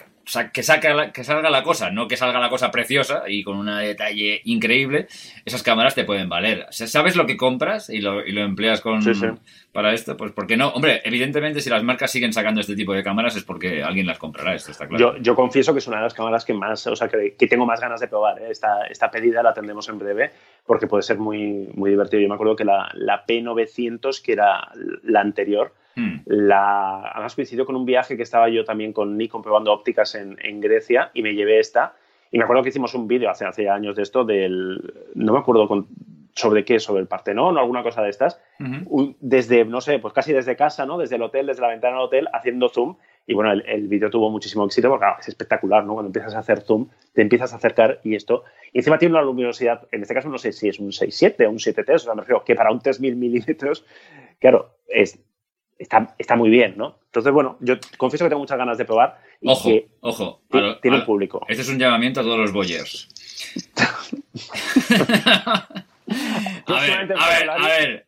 [0.54, 3.66] que, saca que salga la cosa, no que salga la cosa preciosa y con un
[3.66, 5.08] detalle increíble,
[5.46, 6.68] esas cámaras te pueden valer.
[6.72, 9.02] ¿Sabes lo que compras y lo, y lo empleas con,
[9.72, 10.16] para esto?
[10.16, 13.44] Pues porque no, hombre, evidentemente si las marcas siguen sacando este tipo de cámaras es
[13.44, 15.16] porque alguien las comprará, esto está claro.
[15.16, 17.48] Yo, yo confieso que es una de las cámaras que más, o sea, que, que
[17.48, 18.42] tengo más ganas de probar.
[18.42, 18.48] ¿eh?
[18.50, 20.32] Esta, esta pedida la tendremos en breve
[20.66, 22.22] porque puede ser muy, muy divertido.
[22.22, 24.72] Yo me acuerdo que la, la P900, que era
[25.04, 26.22] la anterior, Hmm.
[26.26, 30.38] La, además coincidió con un viaje que estaba yo también con Nikon probando ópticas en,
[30.42, 31.96] en Grecia y me llevé esta.
[32.32, 34.82] Y me acuerdo que hicimos un vídeo hace, hace años de esto, del,
[35.14, 35.68] no me acuerdo
[36.34, 38.42] sobre qué, sobre el Partenón o alguna cosa de estas,
[39.20, 40.98] desde, no sé, pues casi desde casa, ¿no?
[40.98, 42.96] Desde el hotel, desde la ventana del hotel, haciendo zoom.
[43.28, 45.94] Y bueno, el, vídeo tuvo muchísimo éxito porque es espectacular, ¿no?
[45.94, 48.44] Cuando empiezas a hacer zoom, te empiezas a acercar y esto.
[48.72, 51.52] Y encima tiene una luminosidad, en este caso no sé si es un 6.7 o
[51.52, 53.86] un 7.3, o sea, me refiero que para un 3.000 milímetros,
[54.40, 55.24] claro, es
[55.84, 57.00] está, muy bien, ¿no?
[57.06, 59.20] Entonces, bueno, yo confieso que tengo muchas ganas de probar.
[59.46, 59.70] ojo,
[60.02, 60.42] ojo.
[60.82, 61.46] Tiene un público.
[61.48, 63.10] Este es un llamamiento a todos los boyers.
[66.66, 68.06] A ver, a ver, a ver.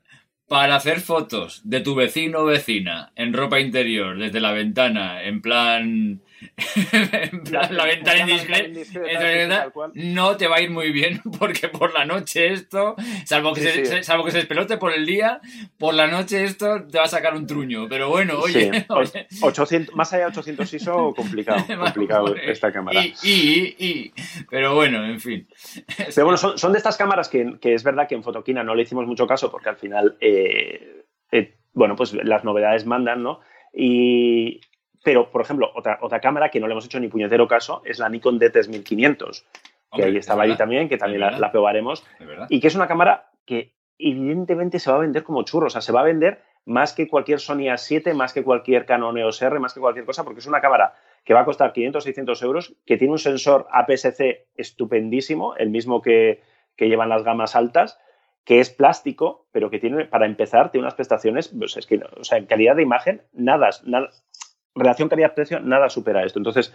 [0.48, 5.42] Para hacer fotos de tu vecino o vecina en ropa interior desde la ventana, en
[5.42, 6.22] plan
[7.52, 12.96] la, ventana indiscreta, no te va a ir muy bien porque por la noche esto,
[13.26, 15.42] salvo que, se, salvo que se despelote por el día,
[15.78, 17.88] por la noche esto te va a sacar un truño.
[17.90, 18.86] Pero bueno, oye.
[19.42, 23.02] 800, más allá de 800 ISO, complicado, complicado esta cámara.
[23.24, 24.14] Y,
[24.50, 25.48] pero bueno, en fin.
[26.14, 29.06] Pero bueno, son, de estas cámaras que, es verdad que en Fotoquina no le hicimos
[29.06, 33.42] mucho caso porque al final, eh, eh, bueno, pues las novedades mandan, ¿no?
[33.74, 34.62] Y,
[35.06, 38.00] pero, por ejemplo, otra, otra cámara que no le hemos hecho ni puñetero caso es
[38.00, 39.44] la Nikon D3500,
[39.94, 42.04] que ahí estaba ahí también, que también la, probaremos.
[42.50, 45.82] Y que es una cámara que evidentemente se va a vender como churro, o sea,
[45.82, 49.60] se va a vender más que cualquier Sony A7, más que cualquier Canon EOS R,
[49.60, 52.76] más que cualquier cosa, porque es una cámara que va a costar 500, 600 euros,
[52.88, 56.42] que tiene un sensor APS-C estupendísimo, el mismo que,
[56.76, 58.00] que llevan las gamas altas,
[58.46, 62.24] que es plástico, pero que tiene, para empezar, tiene unas prestaciones, pues es que, o
[62.24, 64.12] sea, en calidad de imagen, nada, nada,
[64.76, 66.40] relación calidad-precio, nada supera esto.
[66.40, 66.74] Entonces,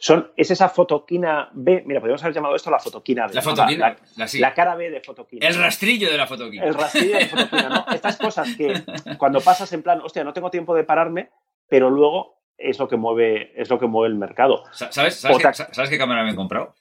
[0.00, 1.82] son, es esa fotoquina B.
[1.84, 3.34] Mira, podríamos haber llamado esto la fotoquina B.
[3.34, 5.46] La fotoquina, la, cara B de fotoquina.
[5.46, 6.64] El rastrillo de la fotoquina.
[6.64, 7.92] El rastrillo de fotoquina, ¿no?
[7.92, 8.84] Estas cosas que
[9.18, 11.30] cuando pasas en plan, hostia, no tengo tiempo de pararme,
[11.68, 14.62] pero luego es lo que mueve, es lo que mueve el mercado.
[14.70, 16.74] ¿Sabes, sabes, qué, cámara me he comprado?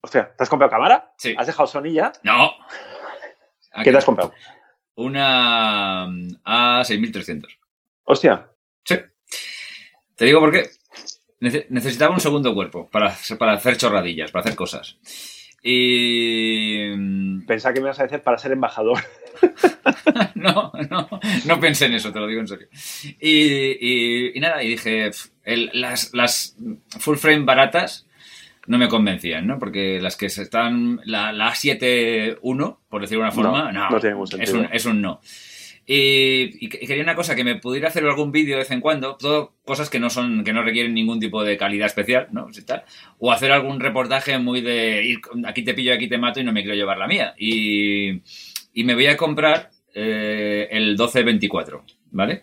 [0.00, 1.14] Hostia, ¿te has comprado cámara?
[1.16, 1.34] Sí.
[1.36, 2.12] ¿Has dejado Sony ya?
[2.22, 2.52] No.
[3.82, 4.32] ¿Qué te has comprado?
[4.94, 7.58] Una A6300.
[8.04, 8.50] Hostia.
[10.16, 10.70] Te digo por qué.
[11.40, 14.96] necesitaba un segundo cuerpo para, para hacer chorradillas, para hacer cosas.
[15.62, 16.92] Y.
[16.96, 19.02] Mm, Pensaba que me ibas a decir para ser embajador.
[20.34, 21.08] no, no,
[21.44, 22.68] no pensé en eso, te lo digo en serio.
[23.20, 25.10] Y, nada, y dije,
[25.44, 26.56] las, las
[26.98, 28.06] full frame baratas
[28.66, 29.58] no me convencían, ¿no?
[29.58, 34.16] Porque las que están, la, la A7-1, por decirlo de una forma, no, no, tiene
[34.40, 35.20] es, un, es un no.
[35.88, 39.54] Y, quería una cosa que me pudiera hacer algún vídeo de vez en cuando, todo
[39.64, 42.48] cosas que no son, que no requieren ningún tipo de calidad especial, ¿no?
[43.18, 46.52] O hacer algún reportaje muy de ir, aquí te pillo, aquí te mato y no
[46.52, 47.34] me quiero llevar la mía.
[47.38, 48.20] Y,
[48.74, 52.42] me voy a comprar eh, el 1224, ¿vale?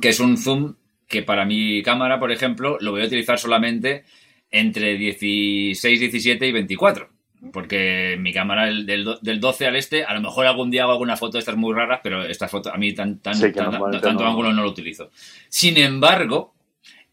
[0.00, 0.74] Que es un zoom
[1.08, 4.04] que para mi cámara, por ejemplo, lo voy a utilizar solamente
[4.50, 7.08] entre 16, 17 y 24.
[7.52, 11.16] Porque mi cámara del, del, 12 al este, a lo mejor algún día hago alguna
[11.16, 14.62] foto de estas muy raras, pero esta foto a mí tan, tan, tanto ángulo no
[14.62, 15.10] lo utilizo.
[15.48, 16.54] Sin embargo,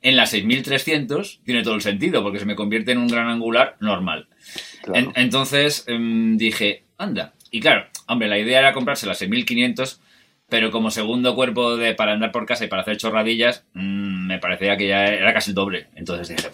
[0.02, 3.78] en la 6300 tiene todo el sentido, porque se me convierte en un gran angular
[3.80, 4.28] normal.
[5.16, 7.34] entonces em, dije, anda.
[7.52, 10.02] Y claro, hombre, la idea era comprarse la 6500,
[10.50, 14.40] pero como segundo cuerpo de para andar por casa y para hacer chorradillas, mm, me
[14.40, 15.88] parecía que ya era casi el doble.
[15.96, 16.50] Entonces dije,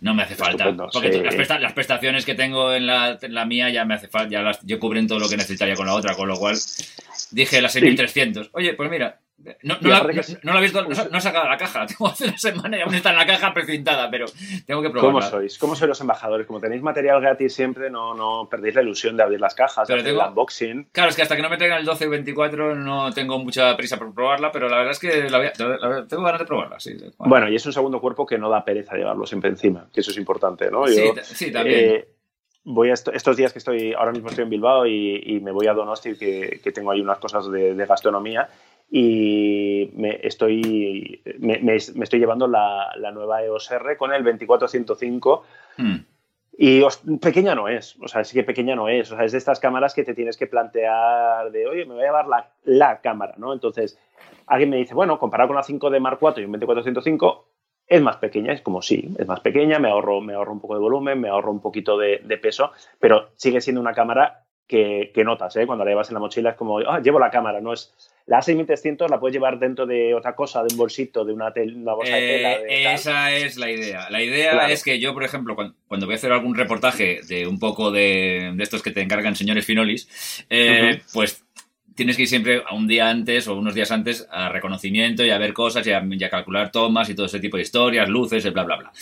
[0.00, 0.74] no me hace falta.
[0.92, 1.22] porque
[1.60, 4.78] las, prestaciones que tengo en la, la, mía ya me hace falta, ya las, yo
[4.78, 6.56] cubren todo lo que necesitaría con la otra, con lo cual
[7.30, 8.50] dije las 6300.
[8.52, 9.20] Oye, pues mira,
[9.62, 10.02] no, no, la,
[10.42, 11.86] no, he visto, no, he sacado la caja.
[11.86, 14.26] Tengo hace una semana y aún está en la caja precintada, pero
[14.66, 15.20] tengo que probarla.
[15.20, 15.58] ¿Cómo sois?
[15.58, 16.46] ¿Cómo sois los embajadores?
[16.46, 19.94] Como tenéis material gratis siempre, no, no perdéis la ilusión de abrir las cajas, de
[19.94, 20.88] hacer el unboxing.
[20.90, 23.76] Claro, es que hasta que no me traigan el 12 o 24 no tengo mucha
[23.76, 25.08] prisa por probarla, pero la verdad es que
[26.08, 26.80] tengo ganas de probarla.
[26.80, 27.48] Sí, bueno.
[27.48, 30.16] y es un segundo cuerpo que no da pereza llevarlo siempre encima, que eso es
[30.16, 30.84] importante, ¿no?
[31.22, 31.78] sí, también.
[31.78, 32.08] Eh,
[32.64, 35.72] voy a estos días que estoy, ahora mismo estoy en Bilbao y, me voy a
[35.72, 38.48] Donosti, que, que tengo ahí unas cosas de, de gastronomía
[38.90, 45.44] y me estoy, me, estoy llevando la, nueva EOS R con el 2405
[45.76, 45.96] hmm.
[46.56, 46.82] y
[47.20, 49.60] pequeña no es, o sea, sí que pequeña no es, o sea, es de estas
[49.60, 53.34] cámaras que te tienes que plantear de, oye, me voy a llevar la, la cámara,
[53.36, 53.52] ¿no?
[53.52, 53.98] Entonces,
[54.46, 57.46] alguien me dice, bueno, comparado con la 5 de Mark IV y un 2405,
[57.86, 60.74] es más pequeña, es como sí, es más pequeña, me ahorro, me ahorro un poco
[60.74, 65.22] de volumen, me ahorro un poquito de, de peso, pero sigue siendo una cámara que,
[65.24, 65.66] notas, ¿eh?
[65.66, 67.94] Cuando la llevas en la mochila es como, ah, llevo la cámara, no es...
[68.28, 71.50] La A6300 la puedes llevar dentro de otra cosa, de un bolsito, de una,
[71.94, 72.52] bolsa de tela.
[72.68, 74.10] Eh, esa es la idea.
[74.10, 77.58] La idea es que yo, por ejemplo, cuando, voy a hacer algún reportaje de un
[77.58, 81.42] poco de, estos que te encargan señores finolis, eh, pues
[81.94, 85.30] tienes que ir siempre a un día antes o unos días antes a reconocimiento y
[85.30, 88.10] a ver cosas y a, y a calcular tomas y todo ese tipo de historias,
[88.10, 88.92] luces, bla, bla, bla.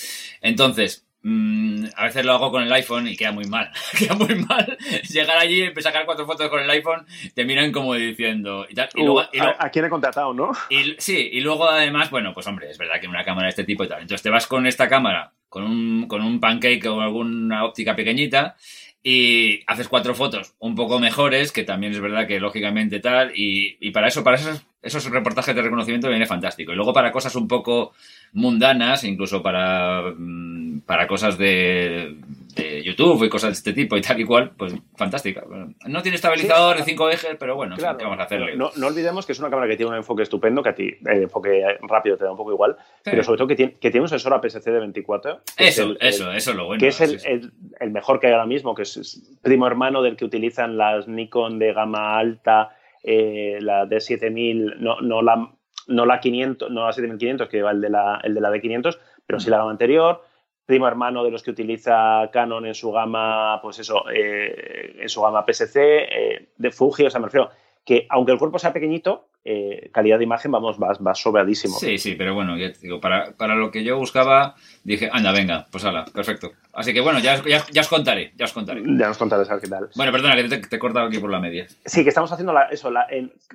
[0.41, 3.69] Entonces, Mm, a veces lo hago con el iPhone y queda muy mal.
[3.99, 4.79] queda muy mal.
[5.11, 8.65] Llegar allí, sacar cuatro fotos con el iPhone, te miran como diciendo.
[8.69, 8.89] Y tal.
[8.95, 9.19] Uh,
[9.59, 10.53] a, quién he contratado, no?
[10.71, 13.65] Y, sí, y luego además, bueno, pues hombre, es verdad que una cámara de este
[13.65, 14.03] tipo y tal.
[14.03, 18.55] Entonces te vas con esta cámara, con un, con un pancake o alguna óptica pequeñita,
[19.03, 23.79] y haces cuatro fotos un poco mejores, que también es verdad que lógicamente tal, y,
[23.81, 26.73] y para eso, para esas esos reportajes de reconocimiento viene fantástico.
[26.73, 27.93] Y luego para cosas un poco
[28.33, 32.17] mundanas, incluso para, mm, para cosas de,
[32.55, 35.43] de YouTube y cosas de este tipo y tal y cual, pues fantástica.
[35.87, 38.57] No tiene estabilizador de cinco ejes, pero bueno, Claro, ¿qué vamos a hacerle?
[38.57, 40.91] No, no olvidemos que es una cámara que tiene un enfoque estupendo, que a ti
[41.07, 43.11] el enfoque rápido te da un poco igual, Sí.
[43.11, 45.41] pero sobre todo que tiene, que tiene un sensor APS-C de 24.
[45.57, 46.81] que es Eso, el- eso, eso es lo bueno.
[46.81, 50.03] que es el, el- el mejor que hay ahora mismo, que es, es primo hermano
[50.03, 52.76] del que utilizan las Nikon de gama alta,
[53.09, 55.49] eh, la D7000, no, no, la,
[55.87, 58.99] no la 500, no la 7500, que va el de la, el de la D500,
[59.25, 60.23] pero sí la gama anterior.
[60.67, 65.23] Primo hermano de los que utiliza Canon en su gama, pues eso, eh, en su
[65.23, 67.51] gama PSC, eh, de Fuji, o sea, me refiero
[67.87, 71.79] que aunque el cuerpo sea pequeñito, eh, calidad de imagen, vamos, va, va sobradísimo.
[71.79, 75.31] Sí, sí, pero bueno, ya te digo, para, para lo que yo buscaba, dije, anda,
[75.31, 76.51] venga, pues hala, perfecto.
[76.73, 78.83] Así que bueno, ya, ya, ya os contaré, ya os contaré.
[78.83, 79.89] Ya nos contarás a ver qué tal.
[79.95, 81.69] Bueno, perdona, que te, te he cortado aquí por la media.
[81.85, 83.07] Sí, que estamos haciendo la- eso, la-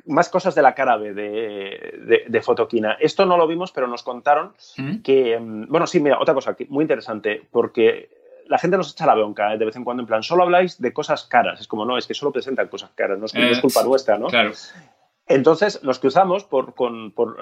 [0.06, 1.24] más cosas de la cara B de,
[2.06, 2.96] de, de Fotoquina.
[3.02, 5.02] Esto no lo vimos, pero nos contaron ¿Mm?
[5.02, 9.16] que, mm, bueno, sí, mira, otra cosa muy interesante, porque la gente nos echa la
[9.16, 9.58] bronca ¿eh?
[9.58, 11.60] de vez en cuando, en plan, solo habláis de cosas caras.
[11.60, 13.62] Es como, no, es que solo presentan cosas caras, no es, que no es Eh,
[13.62, 14.28] culpa nuestra, ¿no?
[14.28, 14.52] Claro.
[15.28, 17.38] Entonces nos cruzamos por, con- por-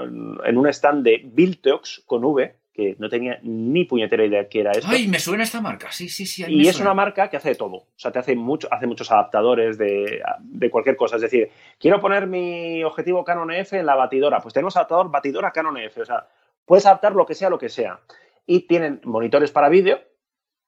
[0.45, 4.71] en un stand de Viltox con V, que no tenía ni puñetera idea qué era
[4.71, 4.87] esto.
[4.89, 6.45] Ay, me suena esta marca, sí, sí, sí.
[6.47, 6.91] Y es suena.
[6.91, 7.75] una marca que hace de todo.
[7.77, 11.15] O sea, te hace, mucho, hace muchos adaptadores de, de cualquier cosa.
[11.15, 14.39] Es decir, quiero poner mi objetivo Canon EF en la batidora.
[14.39, 15.97] Pues tenemos adaptador batidora Canon EF.
[15.97, 16.27] O sea,
[16.65, 17.99] puedes adaptar lo que sea, lo que sea.
[18.45, 19.99] Y tienen monitores para vídeo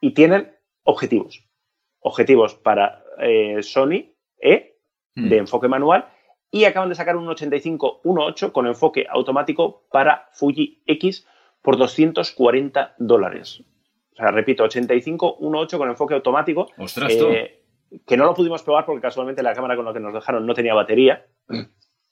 [0.02, 1.48] y tienen objetivos.
[2.02, 4.72] Objetivos para eh, Sony E
[5.16, 5.30] Mm.
[5.30, 6.06] de enfoque manual
[6.52, 11.28] y acaban de sacar un 85-1.8 con enfoque automático para Fuji X
[11.62, 13.62] por 240 dólares.
[14.14, 16.68] O sea, repito, 85-1.8 con enfoque automático.
[16.78, 17.64] Ostras, eh,
[18.06, 20.54] que no lo pudimos probar porque casualmente la cámara con la que nos dejaron no
[20.54, 21.26] tenía batería.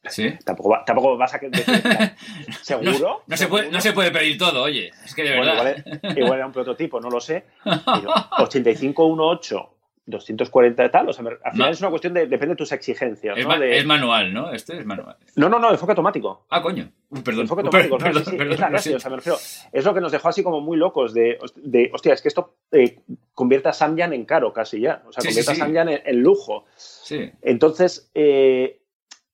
[0.08, 0.30] Sí.
[0.46, 1.40] Tampoco, va- tampoco vas a
[2.62, 3.24] ¿seguro?
[3.28, 4.92] No se, puede, no se puede pedir todo, oye.
[5.04, 5.84] Es que de Bueno, verdad.
[5.86, 7.46] igual, igual era un prototipo, no lo sé.
[7.64, 9.70] Pero 85-1.8,
[10.06, 11.10] 240 de tal.
[11.10, 11.74] O sea, al final No.
[11.74, 12.22] es una cuestión de.
[12.28, 13.38] Depende de tus exigencias.
[13.38, 14.52] es, manual, ¿no?
[14.52, 15.18] Este es manual.
[15.36, 16.46] no, no, no, enfoque automático.
[16.50, 16.90] Ah, coño.
[17.10, 17.42] Uy, Perdón.
[17.42, 19.38] Enfoque automático, no, perdón, sí, sí, perdón, es la gracia, o sea, me refiero,
[19.72, 22.56] es lo que nos dejó así como muy locos de, de hostia, es que esto
[22.72, 23.00] eh,
[23.34, 26.66] convierte a Samyang en caro casi ya, o sea, convierte a Samyang en, en lujo.
[26.78, 27.32] Sí.
[27.42, 28.78] Entonces, eh,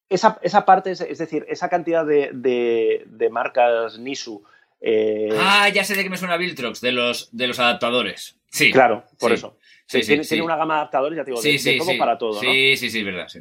[0.09, 4.43] esa, esa parte, es, es decir, esa cantidad de, de- de marcas Nisu,
[4.81, 8.37] eh, Ah, ya sé de qué me suena Viltrox, de los, de los adaptadores.
[8.49, 8.71] Sí.
[8.71, 9.35] claro, por sí.
[9.35, 9.57] eso.
[9.87, 10.29] Sí, sí, tiene, sí.
[10.29, 11.97] tiene una gama de adaptadores, ya te digo, de, Sí, sí, todo sí.
[11.97, 12.39] para todo, ¿no?
[12.39, 13.39] Sí, sí, sí, es verdad, sí.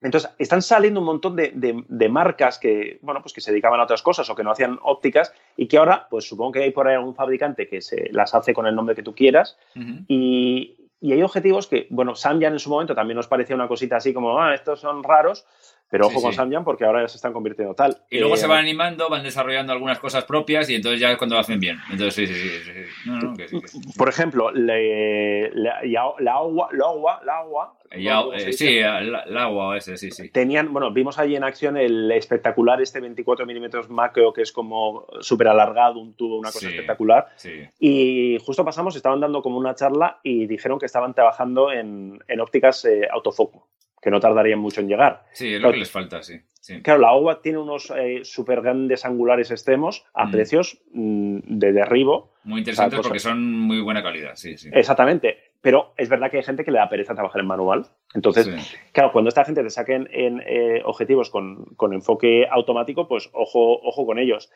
[0.00, 3.80] Entonces, están saliendo un montón de, de- de marcas que, bueno, pues que se dedicaban
[3.80, 6.70] a otras cosas o que no hacían ópticas y que ahora, pues supongo que hay
[6.70, 9.58] por ahí algún fabricante que se las hace con el nombre que tú quieras
[10.06, 13.96] y, y hay objetivos que, bueno, Samyang en su momento también nos parecía una cosita
[13.96, 15.46] así como, ah, estos son raros,
[15.90, 16.36] pero Sí, ojo con sí.
[16.36, 17.96] Samyang porque ahora ya se están convirtiendo tal.
[18.10, 21.18] Y luego Eh, se van animando, van desarrollando algunas cosas propias y entonces ya es
[21.18, 21.78] cuando lo hacen bien.
[21.90, 22.60] Entonces, sí, sí, sí.
[22.64, 23.08] sí.
[23.10, 23.60] No, no, que sí.
[23.60, 23.66] que.
[23.96, 27.74] Por ejemplo, le- la, ya- la agua, la agua, la agua.
[27.98, 30.28] Ya, ¿cómo se eh, sí, el el agua ese, sí, sí.
[30.28, 35.06] Tenían, bueno, vimos allí en acción el espectacular este 24 milímetros macro que es como
[35.20, 37.28] súper alargado, un tubo, una cosa espectacular.
[37.80, 42.40] Y justo pasamos, estaban dando como una charla y dijeron que estaban trabajando en, en
[42.40, 43.68] ópticas eh, autofoco,
[44.00, 45.24] que no tardarían mucho en llegar.
[45.32, 45.72] Sí, es lo Claro.
[45.72, 46.34] que les falta, sí.
[46.60, 46.80] sí.
[46.82, 50.30] Claro, la OWA tiene unos eh, súper grandes angulares extremos a Mm.
[50.30, 52.32] precios mm, de derribo.
[52.44, 54.68] Muy interesantes O sea, porque son muy buena calidad, sí, sí.
[54.72, 55.38] Exactamente.
[55.60, 57.86] Pero es verdad que hay gente que le da pereza trabajar en manual.
[58.14, 58.76] Entonces, Sí.
[58.92, 63.80] claro, cuando esta gente te saquen en eh, objetivos con, con enfoque automático, pues ojo,
[63.82, 64.50] ojo con ellos.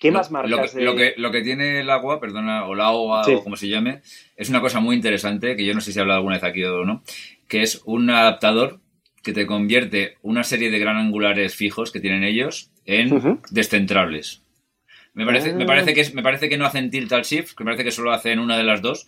[0.00, 0.50] ¿Qué Lo- más marcas?
[0.50, 3.34] Lo que, de- lo, que, lo que tiene el agua, perdona, o la agua, Sí.
[3.34, 4.00] o como se llame,
[4.36, 6.64] es una cosa muy interesante, que yo no sé si he hablado alguna vez aquí
[6.64, 7.02] o no,
[7.48, 8.80] que es un adaptador
[9.22, 13.10] que te convierte una serie de gran angulares fijos que tienen ellos en
[13.50, 14.42] descentrables.
[15.14, 17.70] Me parece, me, parece que me parece que no hacen tilt al shift, que me
[17.72, 19.06] parece que solo hacen una de las dos,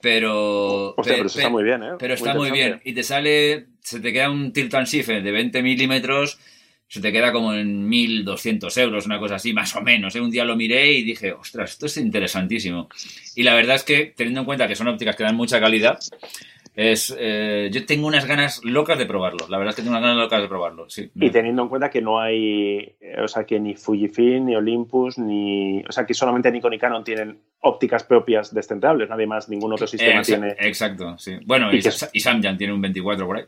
[0.00, 0.94] pero...
[0.96, 1.90] Hostia, pe- pero eso pe- está muy bien, ¿eh?
[1.98, 2.80] pero está muy bien.
[2.84, 6.38] Y te sale, se te queda un tilt and shift de 20 milímetros,
[6.88, 10.16] se te queda como en 1.200 euros, una cosa así, más o menos.
[10.16, 10.20] ¿eh?
[10.20, 12.88] Un día lo miré y dije, ostras, esto es interesantísimo.
[13.36, 15.98] Y la verdad es que, teniendo en cuenta que son ópticas que dan mucha calidad,
[16.74, 19.46] es, eh, yo tengo unas ganas locas de probarlo.
[19.48, 21.10] La verdad es que tengo unas ganas locas de probarlo, sí.
[21.14, 25.82] Y teniendo en cuenta que no hay, o sea, que ni Fujifilm, ni Olympus, ni,
[25.88, 29.86] o sea, que solamente Nikon y Canon tienen ópticas propias descentrables, nadie más, ningún otro
[29.86, 30.54] sistema tiene.
[30.58, 31.36] Exacto, sí.
[31.44, 33.44] Bueno, Y y, que- Sa- y Samyang tiene un 24 por ahí.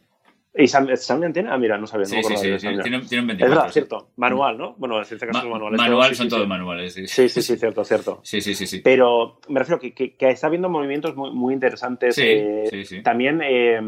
[0.57, 0.87] ¿Y Sam,
[1.33, 1.51] tiene?
[1.51, 2.83] Ah, mira, no sabía, no Sí, me sí, sí, de sí, Samyang.
[2.83, 3.49] tiene, tiene un Es 24.
[3.49, 3.73] verdad, sí.
[3.73, 4.11] cierto.
[4.17, 4.75] Manual, ¿no?
[4.79, 7.07] Bueno, en este caso Ma- manual sí, son sí, todos manuales, sí.
[7.09, 8.21] Sí, sí, sí, cierto, cierto.
[8.23, 8.79] Sí, sí, sí, sí.
[8.81, 12.15] Pero me refiero que, que, que está habiendo movimientos muy, muy interesantes.
[12.15, 13.03] Sí, eh, sí, sí.
[13.03, 13.81] También eh,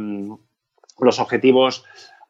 [0.99, 1.85] los objetivos,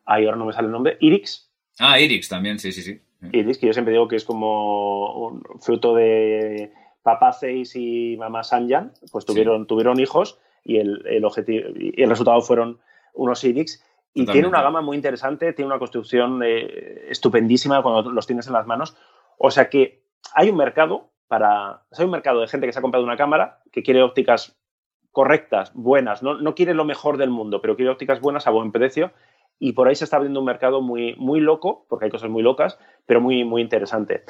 [0.05, 3.01] ahí ahora no me sale el nombre, IRIX, Ah, Irix también, sí, sí, sí.
[3.33, 6.73] Iris, que yo siempre digo que es como un fruto de
[7.03, 12.41] papá Zeis y mamá Sanjan, pues tuvieron, tuvieron hijos y el, objetivo, y el resultado
[12.41, 12.79] fueron
[13.15, 13.83] unos Iris.
[14.17, 18.55] Y tiene una gama muy interesante, tiene una construcción eh, estupendísima cuando los tienes en
[18.55, 18.97] las manos.
[19.37, 20.05] O sea que
[20.35, 21.83] hay un mercado para.
[21.97, 24.59] hay un mercado de gente que se ha comprado una cámara, que quiere ópticas
[25.13, 28.73] correctas, buenas, no, no quiere lo mejor del mundo, pero quiere ópticas buenas a buen
[28.73, 29.13] precio
[29.59, 32.43] y por ahí se está abriendo un mercado muy, muy loco, porque hay cosas muy
[32.43, 34.25] locas, pero muy, muy interesante.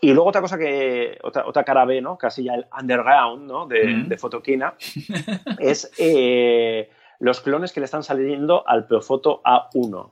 [0.00, 2.18] Y luego otra cosa que, otra, otra cara B, ¿no?
[2.18, 3.66] Casi ya el underground, ¿no?
[3.66, 4.74] De, de Fotoquina,
[5.58, 10.10] es eh, los clones que le están saliendo al Profoto A1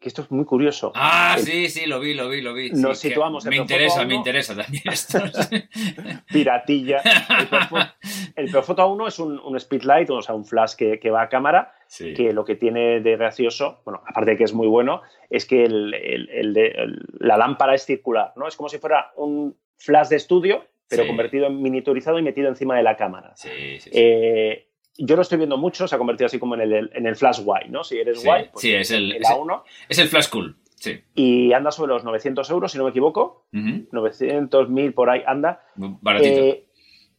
[0.00, 0.92] que esto es muy curioso.
[0.94, 2.70] Ah, sí, sí, lo vi, lo vi, lo vi.
[2.70, 5.18] Nos situamos Me interesa, me interesa también esto.
[6.32, 7.02] Piratilla.
[8.36, 12.32] El Profoto A1 es un, speedlight, o sea, un flash que, va a cámara, que
[12.32, 17.00] lo que tiene de gracioso, bueno, aparte de que es muy bueno, es que el,
[17.18, 18.46] la lámpara es circular, ¿no?
[18.46, 22.76] Es como si fuera un flash de estudio, pero convertido en miniaturizado y metido encima
[22.76, 23.32] de la cámara.
[23.34, 24.68] Sí, sí, eh,
[24.98, 27.40] yo lo estoy viendo mucho, se ha convertido así como en el, en el Flash
[27.40, 27.84] Y, ¿no?
[27.84, 29.62] Si eres guay, pues es el, A1.
[29.88, 31.00] Es el Flash Cool, sí.
[31.14, 33.46] Y anda sobre los 900 euros, si no me equivoco.
[33.52, 35.62] 900, 1000 por ahí anda.
[35.76, 36.40] Baratito.
[36.40, 36.64] Eh,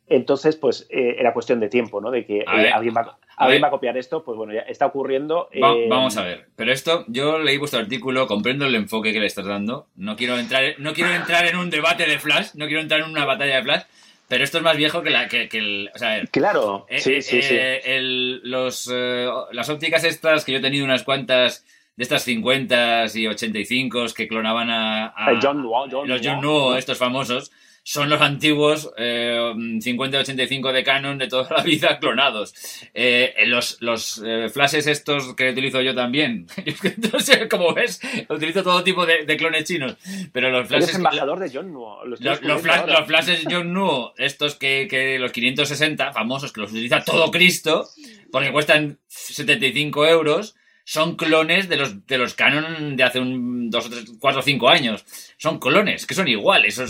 [0.09, 2.09] entonces, pues eh, era cuestión de tiempo, ¿no?
[2.09, 5.49] De que eh, alguien, va, a copiar esto, pues bueno, ya está ocurriendo.
[5.87, 9.45] vamos a ver, pero esto, yo leí vuestro artículo, comprendo el enfoque que le estás
[9.45, 9.87] dando.
[9.95, 13.09] No quiero entrar, no quiero entrar en un debate de Flash, no quiero entrar en
[13.09, 13.83] una batalla de Flash,
[14.29, 15.89] pero esto es más viejo que, la, que, el.
[15.93, 17.55] O sea, claro, eh, sí, sí, sí.
[17.57, 21.65] Eh, los, eh, las ópticas estas, que yo he tenido unas cuantas
[21.97, 25.13] de estas 50 y 85 que clonaban a.
[25.41, 27.51] John los John Nuo, estos famosos
[27.83, 32.53] son los antiguos eh, 50-85 de Canon de toda la vida clonados.
[32.93, 36.47] Eh, los los eh, flashes estos que utilizo yo también,
[37.19, 37.99] sé cómo ves,
[38.29, 39.95] utilizo todo tipo de, clones chinos,
[40.31, 40.89] pero los flashes...
[40.89, 42.05] Eres embajador de John Nuo.
[42.05, 47.31] Los, los, flashes John Nuo, estos que, que los 560 famosos, que los utiliza todo
[47.31, 47.89] Cristo,
[48.31, 50.55] porque cuestan 75 euros,
[50.89, 54.43] son clones de los, de los Canon de hace un dos o tres, cuatro o
[54.43, 55.05] cinco años.
[55.37, 56.81] Son clones, que son iguales.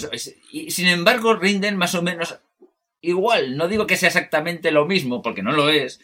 [0.53, 2.39] y sin embargo, rinden más o menos
[3.01, 3.57] igual.
[3.57, 5.99] No digo que sea exactamente lo mismo, porque no lo es,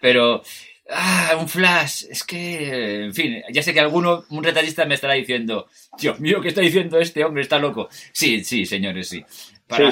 [0.00, 0.42] pero...
[0.88, 2.04] Ah, un flash.
[2.10, 5.68] Es que, en fin, ya sé que alguno, un retallista me estará diciendo,
[5.98, 7.42] Dios mío, ¿qué está diciendo este hombre?
[7.42, 7.88] Está loco.
[8.12, 9.24] Sí, sí, señores, sí.
[9.68, 9.88] Para,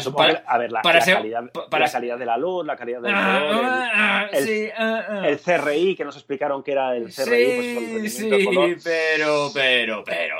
[0.47, 3.64] a ver, la, calidad, para, la calidad de la luz, la calidad del ah, color,
[3.64, 8.09] ah, ah, el, CRI, que nos explicaron que era el CRI.
[8.09, 8.31] Sí, pues, sí
[8.85, 10.37] pero, pero, pero.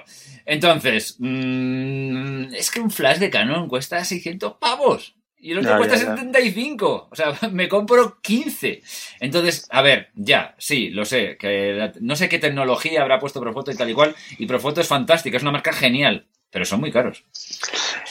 [0.47, 5.16] Entonces, mm, es que un flash de Canon cuesta 600 pavos.
[5.45, 7.09] Y el otro cuesta 75.
[7.11, 8.82] O sea, me compro 15.
[9.20, 11.37] Entonces, a ver, ya, sí, lo sé.
[11.39, 14.14] que No sé qué tecnología habrá puesto Profoto y tal y cual.
[14.39, 16.28] Y Profoto es fantástica, es una marca genial.
[16.51, 17.24] Pero son muy caros.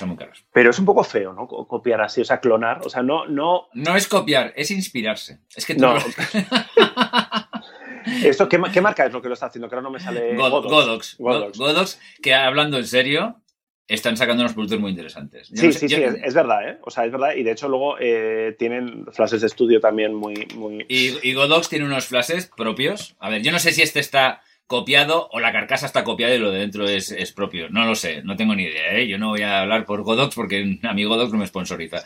[0.04, 0.43] Son muy caros.
[0.51, 1.47] Pero es un poco feo, ¿no?
[1.47, 2.82] Copiar así, o sea, clonar.
[2.86, 3.26] O sea, no.
[3.26, 5.39] No, no es copiar, es inspirarse.
[5.56, 5.95] Es que no.
[8.26, 9.70] ¿Esto qué, marca es lo que lo está haciendo?
[9.70, 10.36] Que ahora no me sale.
[10.36, 11.16] Godox.
[11.18, 12.01] Godox.
[12.22, 13.38] que hablando en serio,
[13.88, 15.47] están sacando unos productos muy interesantes.
[15.47, 16.80] sí, sí, sí, es, verdad, ¿eh?
[16.82, 17.36] O sea, es verdad.
[17.38, 20.49] Y de hecho, luego eh, tienen flashes de estudio también muy.
[20.56, 20.86] muy...
[20.89, 23.16] Y, y Godox tiene unos flashes propios.
[23.20, 26.39] A ver, yo no sé si este está copiado o la carcasa está copiada y
[26.39, 27.70] lo de dentro es, propio.
[27.70, 28.97] No lo sé, no tengo ni idea.
[28.97, 29.07] ¿eh?
[29.07, 32.03] Yo no voy a hablar por Godox porque a mí Godox no me sponsoriza.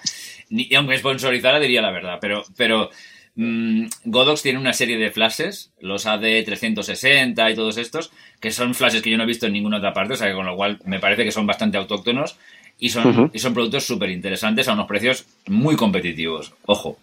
[0.49, 2.89] Ni, y aunque sponsorizara diría la verdad, pero, pero
[3.35, 9.01] mm, Godox tiene una serie de flashes, los AD360 y todos estos, que son flashes
[9.01, 10.79] que yo no he visto en ninguna otra parte, o sea que con lo cual
[10.85, 12.37] me parece que son bastante autóctonos
[12.79, 16.53] y son, y son productos súper interesantes a unos precios muy competitivos.
[16.65, 16.99] Ojo.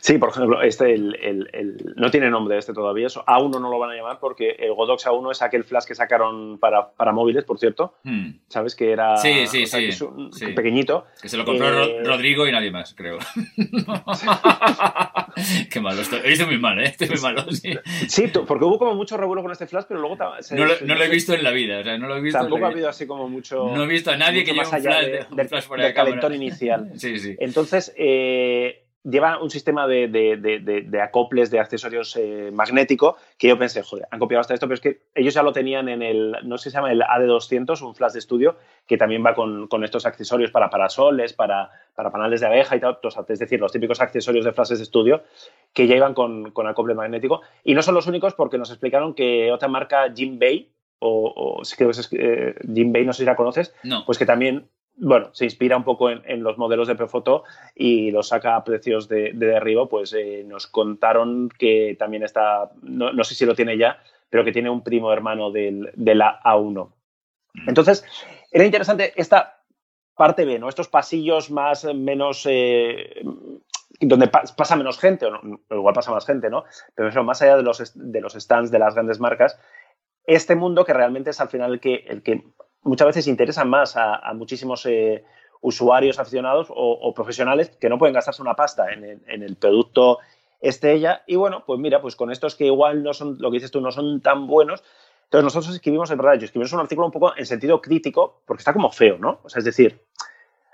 [0.00, 3.90] Sí, por ejemplo, este el, no tiene nombre este todavía, eso A1 no lo van
[3.90, 7.58] a llamar porque el Godox A1 es aquel flash que sacaron para, para móviles, por
[7.58, 7.94] cierto.
[8.02, 8.32] Hmm.
[8.48, 8.74] ¿Sabes?
[8.74, 11.06] Que era sí, sí, sí, pequeñito.
[11.20, 13.18] Que se lo compró eh, Rodrigo y nadie más, creo.
[15.70, 16.86] Qué malo, estoy, hice muy mal, ¿eh?
[16.86, 17.74] Estoy muy malo, sí.
[18.08, 20.16] Sí, porque hubo como mucho revuelo con este flash, pero luego...
[20.16, 22.68] no, lo, he visto en la vida, o sea, no lo he visto Tampoco ha
[22.68, 23.74] habido así como mucho...
[23.74, 26.90] No he visto a nadie que lleve un flash, de, un flash del calentón inicial.
[26.96, 27.36] sí, sí.
[27.38, 33.82] Entonces, eh, lleva un sistema de, de, acoples de accesorios eh, magnético que yo pensé,
[33.82, 36.56] joder, han copiado hasta esto, pero es que ellos ya lo tenían en el, no
[36.56, 40.06] sé si se llama el AD200, un flash de estudio, que también va con, estos
[40.06, 42.98] accesorios para parasoles, para, para paneles de abeja y tal,
[43.28, 45.22] es decir, los típicos accesorios de flashes de estudio
[45.72, 47.42] que ya iban con, acople magnético.
[47.64, 51.62] Y no son los únicos porque nos explicaron que otra marca, Jim Bay, o, o
[51.76, 53.74] creo que es eh, Jim Bay, no sé si la conoces,
[54.06, 54.68] pues que también
[55.02, 57.42] bueno, se inspira un poco en, los modelos de Profoto
[57.74, 63.24] y lo saca a precios de, derribo, pues eh, nos contaron que también está, no,
[63.24, 64.00] sé si lo tiene ya,
[64.30, 66.88] pero que tiene un primo hermano del, de la A1.
[67.66, 68.04] Entonces,
[68.52, 69.64] era interesante esta
[70.14, 70.68] parte B, ¿no?
[70.68, 73.24] Estos pasillos más, menos, eh,
[74.00, 75.40] donde pasa menos gente, o,
[75.74, 76.62] igual pasa más gente, ¿no?
[76.94, 79.58] Pero más allá de los, de los stands de las grandes marcas,
[80.26, 82.44] este mundo que realmente es al final que, el que
[82.82, 85.24] muchas veces interesa más a, muchísimos eh,
[85.60, 90.18] usuarios aficionados o, profesionales que no pueden gastarse una pasta en el, en el producto
[90.60, 91.22] estrella.
[91.26, 93.80] Y bueno, pues mira, pues con estos que igual no son, lo que dices tú,
[93.80, 94.82] no son tan buenos.
[95.24, 98.72] Entonces nosotros escribimos, en verdad, escribimos un artículo un poco en sentido crítico, porque está
[98.72, 99.40] como feo, ¿no?
[99.42, 100.00] O sea, es decir,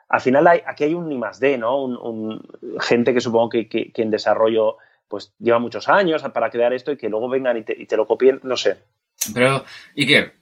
[0.09, 1.83] al final aquí hay un I más D, ¿no?
[1.83, 2.43] Un,
[2.81, 7.09] gente que supongo que, en desarrollo pues lleva muchos años para crear esto y que
[7.09, 8.79] luego vengan y te, lo copien, no sé.
[9.33, 9.65] Pero,
[9.97, 10.35] Iker,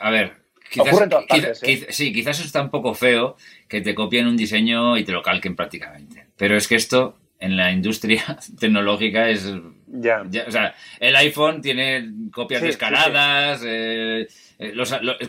[0.00, 1.86] a ver, quizás, ¿eh?
[1.90, 3.36] sí, quizás está un poco feo
[3.68, 6.26] que te copien un diseño y te lo calquen prácticamente.
[6.36, 9.52] Pero es que esto en la industria tecnológica es...
[9.86, 10.24] Ya.
[10.46, 14.26] o sea, el iPhone tiene copias descaradas, eh,
[14.58, 14.72] eh,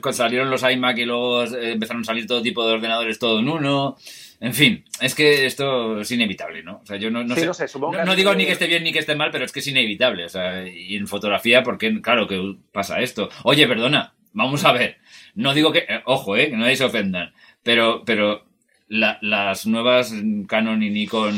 [0.01, 3.49] cuando salieron los iMac y luego empezaron a salir todo tipo de ordenadores todo en
[3.49, 3.95] uno.
[4.39, 6.81] En fin, es que esto es inevitable, ¿no?
[6.83, 7.47] O sea, yo no, no, sé,
[8.05, 10.25] no, digo ni que esté bien ni que esté mal, pero es que es inevitable.
[10.25, 13.29] O sea, y en fotografía, porque claro que pasa esto.
[13.43, 14.97] Oye, perdona, vamos a ver.
[15.35, 17.33] No digo que, eh, ojo, eh, que no se ofendan,
[17.63, 18.45] pero, pero
[18.87, 20.13] las nuevas
[20.47, 21.35] Canon y Nikon.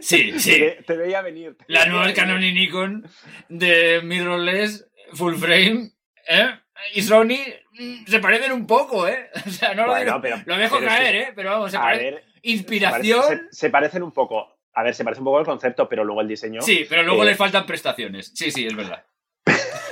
[0.00, 0.62] Sí, sí.
[0.86, 1.56] Te, veía venir.
[1.66, 3.06] las nuevas Canon y Nikon
[3.48, 5.90] de mirrorless, full frame,
[6.28, 6.50] ¿eh?
[6.94, 7.38] y Sony
[7.78, 9.30] mm, se parecen un poco, ¿eh?
[9.46, 11.32] O sea, no lo digo, lo dejo caer, ¿eh?
[11.34, 12.20] Pero vamos, se parecen.
[12.42, 13.48] Inspiración.
[13.50, 14.58] Se, parecen un poco.
[14.74, 16.60] A ver, se parece un poco el concepto, pero luego el diseño.
[16.62, 18.32] Sí, pero luego le faltan prestaciones.
[18.34, 19.04] Sí, sí, es verdad.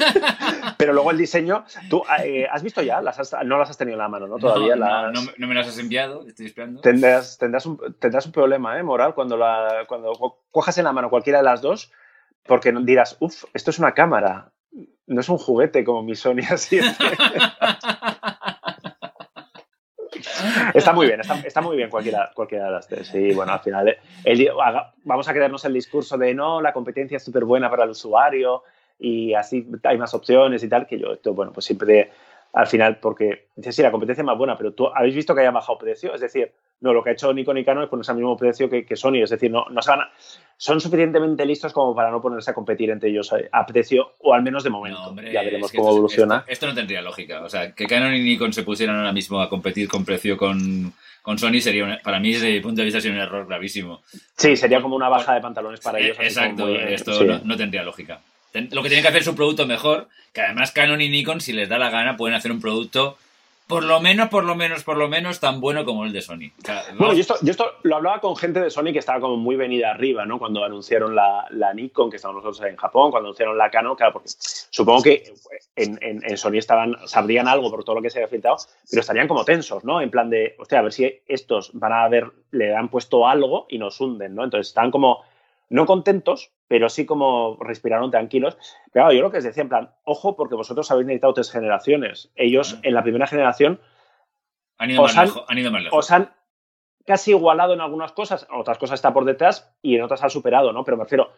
[0.78, 4.01] pero luego el diseño, tú eh, has visto ya, las no las has tenido en
[4.01, 4.36] la mano, ¿no?
[4.36, 6.80] Todavía no, no, me las has enviado, estoy esperando.
[6.80, 8.82] Tendrás, tendrás, un, tendrás un problema, ¿eh?
[8.82, 10.12] Moral, cuando, la, cuando
[10.51, 11.92] cojas en la mano cualquiera de las dos,
[12.44, 14.53] porque dirás, uff, esto es una cámara
[15.11, 16.78] no es un juguete como mi Sony así.
[20.72, 23.09] está muy bien, está, muy bien cualquiera, cualquiera de las tres.
[23.09, 23.96] Sí, bueno, al final
[25.05, 28.62] vamos a crearnos el discurso de no, la competencia es súper buena para el usuario
[29.01, 32.11] y así hay más opciones y tal, que yo esto, bueno, pues siempre
[32.53, 35.42] al final, porque dices, sí, la competencia es más buena, pero tú habéis visto que
[35.42, 38.11] haya bajado precio, es decir, no, lo que ha hecho Nikon y Canon es ponerse
[38.11, 40.01] al mismo precio que, Sony, es decir, no, no se van
[40.57, 44.42] son suficientemente listos como para no ponerse a competir entre ellos a, precio, o al
[44.42, 45.14] menos de momento.
[45.32, 46.44] ya veremos cómo evoluciona.
[46.46, 49.48] Esto, no tendría lógica, o sea, que Canon y Nikon se pusieran ahora mismo a
[49.48, 50.92] competir con precio con,
[51.22, 54.03] con Sony sería, para mí, desde mi punto de vista, sería un error gravísimo.
[54.36, 56.16] Sí, sería como una baja de pantalones para ellos.
[56.18, 58.20] Exacto, esto no tendría lógica.
[58.53, 61.53] Lo que tienen que hacer es un producto mejor, que además Canon y Nikon, si
[61.53, 63.16] les da la gana, pueden hacer un producto
[63.70, 66.51] por lo menos, por lo menos, por lo menos tan bueno como el de Sony.
[66.98, 69.55] bueno, yo esto, yo esto lo hablaba con gente de Sony que estaba como muy
[69.55, 70.40] venida arriba, ¿no?
[70.40, 74.28] Cuando anunciaron la, Nikon, que estábamos nosotros en Japón, cuando anunciaron la Canon, claro, porque
[74.28, 75.32] supongo que
[75.76, 78.57] en, Sony estaban, sabrían algo por todo lo que se había filtrado,
[78.90, 80.01] pero estarían como tensos, ¿no?
[80.01, 83.66] En plan de, hostia, a ver si estos van a ver, le han puesto algo
[83.68, 84.42] y nos hunden, ¿no?
[84.42, 85.22] Entonces estaban como
[85.68, 88.56] no contentos, pero sí como respiraron tranquilos.
[88.92, 92.30] Pero yo lo que les decía, en plan, ojo, porque vosotros habéis necesitado tres generaciones.
[92.36, 93.80] Ellos en la primera generación
[94.78, 96.30] han ido, más, lejos, han ido Os han
[97.04, 100.72] casi igualado en algunas cosas, otras cosas está por detrás y en otras han superado,
[100.72, 100.84] ¿no?
[100.84, 101.32] Pero me refiero,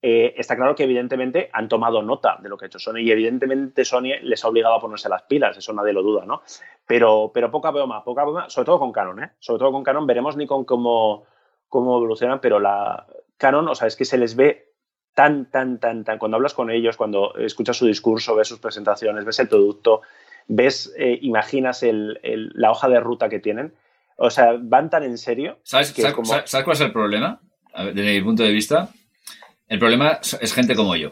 [0.00, 3.10] eh, está claro que evidentemente han tomado nota de lo que ha hecho Sony y
[3.10, 6.42] evidentemente Sony les ha obligado a ponerse las pilas, eso nadie lo duda, ¿no?
[6.86, 9.32] Pero, pero poca broma, poca broma, sobre todo con Canon, ¿eh?
[9.40, 11.24] Sobre todo con Canon, veremos ni con cómo,
[11.68, 13.04] cómo evolucionan, pero la,
[13.36, 14.65] Canon, o sea, es que se les ve
[15.16, 19.24] tan, tan, tan, tan, cuando hablas con ellos, cuando escuchas su discurso, ves sus presentaciones,
[19.24, 20.02] ves el producto,
[20.46, 23.72] ves, eh, imaginas la hoja de ruta que tienen,
[24.18, 25.58] o sea, van tan en serio.
[25.62, 27.40] ¿Sabes, ¿sabes cuál es el problema?
[27.94, 28.90] Desde mi punto de vista,
[29.68, 31.10] el problema es gente como yo.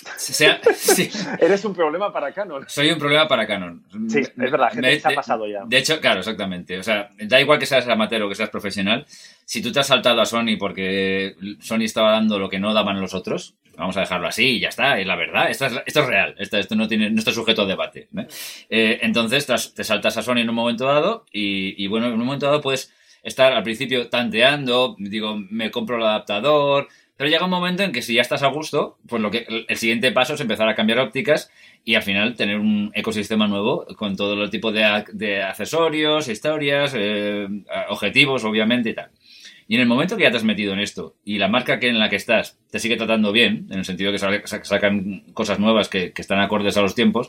[1.40, 2.64] Eres un problema para Canon.
[2.68, 3.84] Soy un problema para Canon.
[4.08, 5.62] Sí, es verdad, gente se ha pasado ya.
[5.66, 6.78] De hecho, claro, exactamente.
[6.78, 9.06] O sea, da igual que seas amateur o que seas profesional.
[9.44, 13.00] Si tú te has saltado a Sony porque Sony estaba dando lo que no daban
[13.00, 15.50] los otros, vamos a dejarlo así y ya está, es la verdad.
[15.50, 16.34] Esto es, esto es real.
[16.38, 18.08] Esto, esto, no, tiene, no está sujeto a debate.
[18.68, 22.24] Eh, entonces, te saltas a Sony en un momento dado y, y, bueno, en un
[22.24, 22.92] momento dado puedes
[23.22, 26.88] estar al principio tanteando, digo, me compro el adaptador,
[27.20, 29.76] pero llega un momento en que si ya estás a gusto, pues lo que el
[29.76, 31.50] siguiente paso es empezar a cambiar ópticas
[31.84, 37.46] y al final tener un ecosistema nuevo con todo el tipo de, accesorios, historias, eh,
[37.90, 39.10] objetivos, obviamente y tal.
[39.68, 41.88] Y en el momento que ya te has metido en esto y la marca que
[41.88, 45.90] en la que estás te sigue tratando bien, en el sentido que sacan cosas nuevas
[45.90, 47.28] que, que están acordes a los tiempos,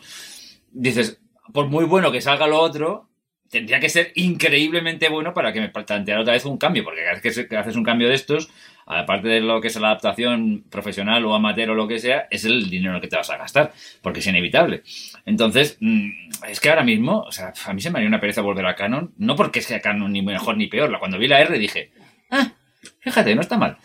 [0.72, 1.20] dices,
[1.52, 3.10] por muy bueno que salga lo otro,
[3.52, 7.20] tendría que ser increíblemente bueno para que me planteara otra vez un cambio, porque cada
[7.20, 8.50] vez que haces un cambio de estos,
[8.86, 12.46] aparte de lo que es la adaptación profesional o amateur o lo que sea, es
[12.46, 14.84] el dinero que te vas a gastar, porque es inevitable.
[15.26, 16.10] Entonces, mm,
[16.48, 18.76] es que ahora mismo, o sea, a mí se me haría una pereza volver a
[18.76, 21.92] Canon, no porque sea Canon ni mejor ni peor, cuando vi la R dije,
[22.30, 22.54] ah,
[23.02, 23.78] fíjate, no está mal.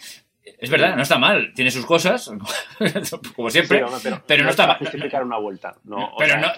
[0.59, 2.31] Es verdad, no está mal, tiene sus cosas,
[3.37, 3.85] como siempre,
[4.27, 4.79] pero, no, está mal.
[4.79, 5.75] justificar una vuelta.
[6.19, 6.49] pero, no,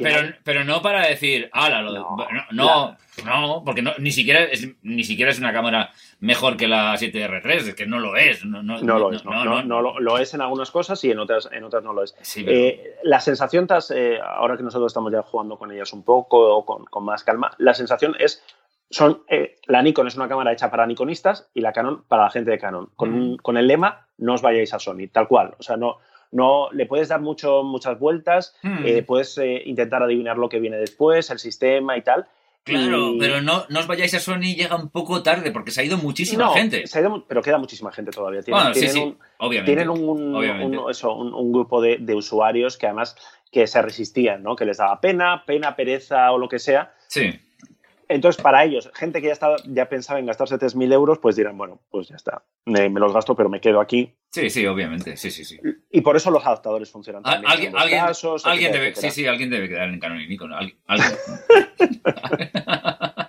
[0.44, 2.16] pero, no para decir, ala, lo,
[2.52, 5.90] no, no, porque ni, siquiera es, ni siquiera es una cámara
[6.20, 8.44] mejor que la 7R3, es que no lo es.
[8.44, 11.92] No, lo es, no, lo, es en algunas cosas y en otras, en otras no
[11.92, 12.14] lo es.
[12.36, 16.84] Eh, la sensación, eh, ahora que nosotros estamos ya jugando con ellas un poco, con,
[16.84, 18.44] con más calma, la sensación es
[18.90, 22.30] son, eh, la Nikon es una cámara hecha para Nikonistas y la Canon para la
[22.30, 22.90] gente de Canon.
[22.96, 25.54] Con, el lema, no os vayáis a Sony, tal cual.
[25.58, 25.98] O sea, no,
[26.32, 30.78] no le puedes dar mucho, muchas vueltas, eh, puedes eh, intentar adivinar lo que viene
[30.78, 32.26] después, el sistema y tal.
[32.64, 35.84] Claro, pero no, no os vayáis a Sony llega un poco tarde porque se ha
[35.84, 36.84] ido muchísima gente.
[37.26, 38.42] pero queda muchísima gente todavía.
[38.42, 43.16] Tienen, tienen un, obviamente, tienen un, grupo de, de, usuarios que además
[43.50, 44.54] que se resistían, ¿no?
[44.54, 46.92] Que les daba pena, pena, pereza o lo que sea.
[47.06, 47.40] Sí.
[48.08, 51.58] Entonces, para ellos, gente que ya, estaba, ya pensaba en gastarse 3.000 euros, pues dirán,
[51.58, 54.14] bueno, pues ya está, me, los gasto, pero me quedo aquí.
[54.30, 55.60] Sí, sí, obviamente, sí, sí, sí.
[55.90, 57.50] Y por eso los adaptadores funcionan también.
[57.50, 58.00] ¿Alguien, alguien,
[58.44, 60.52] alguien debe, sí, sí, alguien debe quedar en Canon y Nikon.
[60.54, 60.78] ¿Alguien?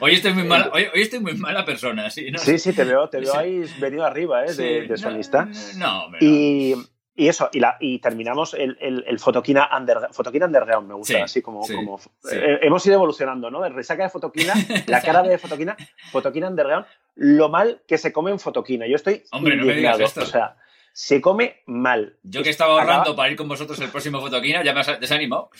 [0.00, 2.30] hoy, estoy muy mala, hoy, estoy muy mala persona, sí.
[2.30, 2.38] ¿no?
[2.38, 4.54] Sí, sí, te veo, te veo ahí venido arriba, ¿eh?
[4.54, 5.48] De, de sonista.
[5.76, 6.74] No, no, Y
[7.16, 11.24] y eso, y, la, y terminamos el, el, el Fotoquina, under, Fotoquina Underground, me gusta,
[11.24, 11.66] así como...
[11.66, 11.98] como
[12.30, 13.62] eh, hemos ido evolucionando, ¿no?
[13.62, 14.52] De resaca de Fotoquina,
[14.86, 15.76] la cara de Fotoquina,
[16.12, 18.86] Fotoquina Underground, lo mal que se come en Fotoquina.
[18.86, 20.20] Yo estoy Hombre, no me digas esto.
[20.20, 20.56] O sea,
[20.92, 22.18] se come mal.
[22.22, 25.50] Yo que estaba ahorrando para ir con vosotros el próximo Fotoquina, ya me has desanimado.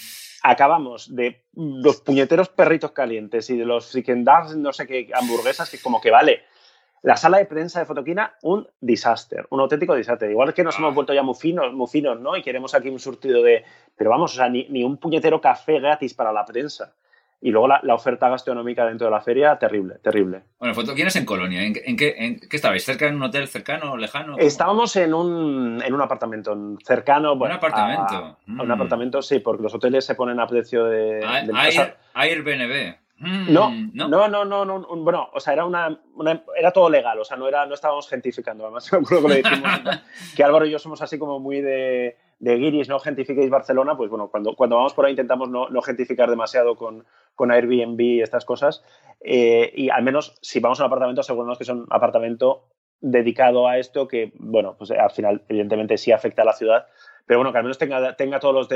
[0.43, 5.79] Acabamos de los puñeteros perritos calientes y de los dogs, no sé qué, hamburguesas, que
[5.79, 6.45] como que vale
[7.03, 10.31] la sala de prensa de Fotoquina, un desastre, un auténtico desastre.
[10.31, 12.37] Igual que nos hemos vuelto ya muy finos, muy finos, ¿no?
[12.37, 13.65] Y queremos aquí un surtido de...
[13.97, 16.95] Pero vamos, o sea, ni, un puñetero café gratis para la prensa.
[17.41, 20.43] Y luego la, oferta gastronómica dentro de la feria, terrible, terrible.
[20.59, 21.63] Bueno, Fotoquina es en Colonia.
[21.63, 22.85] ¿En, qué, en qué, estabais?
[22.85, 24.37] ¿Cerca de un hotel cercano, lejano?
[24.39, 27.37] Estábamos en un, en un apartamento cercano.
[27.37, 28.39] Bueno, ¿Un apartamento?
[28.49, 28.71] un mm.
[28.71, 31.21] apartamento, sí, porque los hoteles se ponen a precio de...
[31.21, 32.97] Air, Airbnb.
[33.19, 35.99] Mm, no, no, no, no, no, bueno, o sea, era una,
[36.55, 39.43] era todo legal, o sea, no era, no estábamos gentificando, además me acuerdo que le
[39.43, 39.71] dijimos
[40.37, 44.11] que Álvaro y yo somos así como muy de, de guiris, no gentifiquéis Barcelona, pues
[44.11, 48.21] bueno, cuando, cuando vamos por ahí intentamos no, no gentificar demasiado con, con Airbnb y
[48.21, 48.85] estas cosas,
[49.21, 52.65] eh, y al menos si vamos a un apartamento, asegurarnos que es un apartamento
[53.01, 56.87] dedicado a esto, que bueno, pues al final evidentemente sí afecta a la ciudad,
[57.27, 58.69] pero bueno, que al menos tenga, tenga todos, los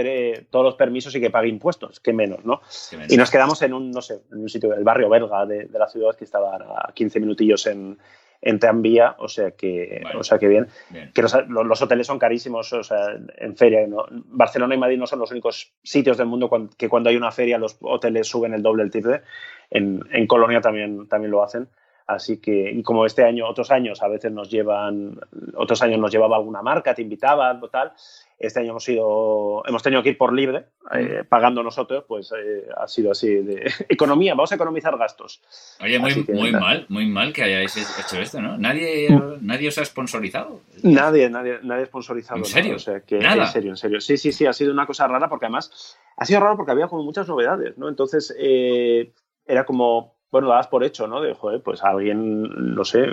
[0.51, 2.61] todos los permisos y que pague impuestos, que menos, ¿no?
[3.09, 5.88] Y nos quedamos en un, no sé, en un sitio del barrio belga de, la
[5.88, 7.96] ciudad que estaba a 15 minutillos en,
[8.42, 10.66] en tranvía, o sea que, o sea que bien.
[11.14, 13.86] Que los, hoteles son carísimos, o sea, en feria.
[14.11, 17.57] Barcelona y Madrid no son los únicos sitios del mundo que cuando hay una feria
[17.57, 19.22] los hoteles suben el doble, el triple.
[19.70, 21.68] En, en Colonia también, también lo hacen.
[22.11, 25.20] Así que, y como este año, otros años a veces nos llevan,
[25.54, 27.92] otros años nos llevaba alguna marca, te invitaban o tal,
[28.36, 32.66] este año hemos ido, hemos tenido que ir por libre, eh, pagando nosotros, pues eh,
[32.76, 35.40] ha sido así de economía, vamos a economizar gastos.
[35.80, 38.58] Oye, muy, muy mal, muy mal que hayáis hecho esto, ¿no?
[38.58, 39.46] Nadie, mm.
[39.46, 40.62] nadie os ha sponsorizado.
[40.82, 42.38] Nadie, nadie, nadie ha sponsorizado.
[42.38, 42.74] ¿En serio?
[42.74, 44.00] O sea, que, En serio, en serio.
[44.00, 46.88] Sí, sí, sí, ha sido una cosa rara porque además ha sido raro porque había
[46.88, 47.88] como muchas novedades, ¿no?
[47.88, 49.12] Entonces eh,
[49.46, 51.20] era como, bueno, lo das por hecho, ¿no?
[51.20, 53.07] De, joder, pues alguien, no sé,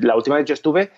[0.00, 0.90] la última vez que yo estuve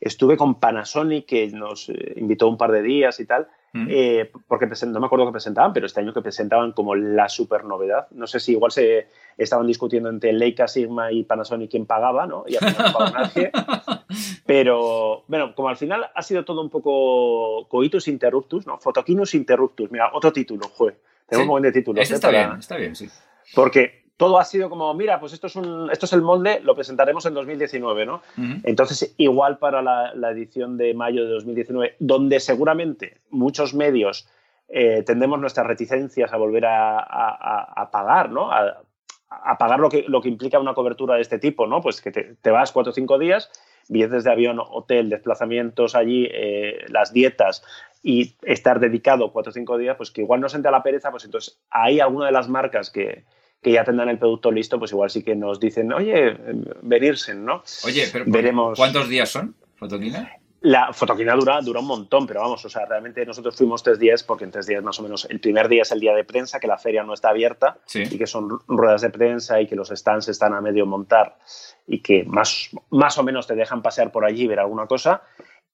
[0.00, 3.86] Estuve con Panasonic, que nos eh, invitó un par de días y tal, mm.
[3.88, 7.64] eh, porque no me acuerdo que presentaban, pero este año que presentaban como la super
[7.64, 8.08] novedad.
[8.10, 9.08] No sé si igual se
[9.38, 12.44] estaban discutiendo entre Leica, Sigma y Panasonic quién pagaba, ¿no?
[12.46, 13.50] Y al final no pagó nadie.
[14.46, 18.78] Pero, bueno, como al final ha sido todo un poco coitus interruptus, ¿no?
[18.78, 19.90] Fotoquinus interruptus.
[19.90, 20.98] Mira, otro título, joder.
[21.26, 22.02] Tenemos un buen de títulos.
[22.02, 23.08] Este está bien, está bien, sí.
[23.54, 26.74] Porque todo ha sido como, mira, pues esto es, un, esto es el molde, lo
[26.74, 28.22] presentaremos en 2019, ¿no?
[28.64, 34.26] Entonces, igual para la, edición de mayo de 2019, donde seguramente muchos medios
[34.68, 38.50] eh, tendremos nuestras reticencias a volver a, pagar, ¿no?
[38.50, 41.82] A, pagar lo que, lo que implica una cobertura de este tipo, ¿no?
[41.82, 43.50] Pues que te, vas cuatro o cinco días,
[43.88, 47.62] billetes de avión, hotel, desplazamientos allí, eh, las dietas
[48.02, 51.10] y estar dedicado cuatro o cinco días, pues que igual no siente a la pereza,
[51.10, 53.24] pues entonces hay alguna de las marcas que,
[53.62, 56.36] que ya tendrán el producto listo, pues igual sí que nos dicen, oye,
[56.82, 57.62] venirse, ¿no?
[57.84, 58.78] Oye, pero Veremos...
[58.78, 60.30] ¿cuántos días son, Fotoquina?
[60.62, 64.24] La fotoquina dura, dura un montón, pero vamos, o sea, realmente nosotros fuimos tres días,
[64.24, 66.58] porque en tres días más o menos, el primer día es el día de prensa,
[66.58, 69.90] que la feria no está abierta y que son ruedas de prensa y que los
[69.90, 71.38] stands están a medio montar
[71.86, 75.22] y que más, más o menos te dejan pasear por allí y ver alguna cosa.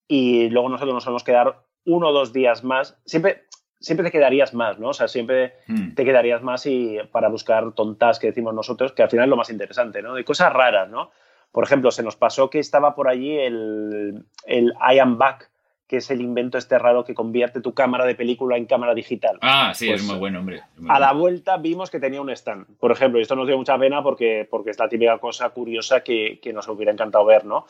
[0.09, 2.99] Y luego nosotros nos vamos a quedar uno o dos días más.
[3.07, 3.45] Siempre,
[3.83, 4.89] siempre te quedarías más, ¿no?
[4.89, 5.95] O sea, siempre hmm.
[5.95, 9.37] te quedarías más y para buscar tontas que decimos nosotros, que al final es lo
[9.37, 10.15] más interesante, ¿no?
[10.15, 11.11] De cosas raras, ¿no?
[11.51, 15.51] Por ejemplo, se nos pasó que estaba por allí el, el I Am Back,
[15.87, 19.39] que es el invento este raro que convierte tu cámara de película en cámara digital.
[19.43, 20.63] Ah, sí, es pues muy bueno, hombre.
[20.89, 23.77] a la vuelta vimos que tenía un stand, por ejemplo, y esto nos dio mucha
[23.77, 27.67] pena porque, porque es la típica cosa curiosa que, que nos hubiera encantado ver, ¿no?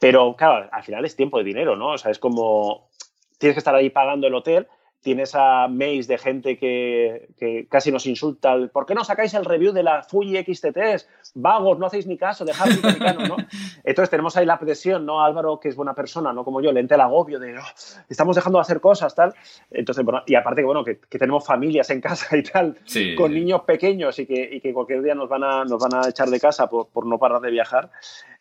[0.00, 1.90] Pero claro, al final es tiempo de dinero, ¿no?
[1.90, 2.88] O sea, es como
[3.38, 4.66] tienes que estar ahí pagando el hotel
[5.02, 9.72] tienes a mails de gente que, casi nos insulta, ¿por qué no sacáis el review
[9.72, 11.06] de la Fuji XT3?
[11.34, 13.36] Vagos, no hacéis ni caso, dejad el ¿no?
[13.84, 15.22] Entonces tenemos ahí la presión, ¿no?
[15.22, 17.62] Álvaro, que es buena persona, no como yo, le entra el agobio de, oh,
[18.08, 19.34] estamos dejando de hacer cosas, tal.
[19.70, 22.78] Entonces, bueno, y aparte que, bueno, que, tenemos familias en casa y tal,
[23.16, 26.28] con niños pequeños y que, que, cualquier día nos van a, nos van a echar
[26.28, 27.90] de casa por, por no parar de viajar.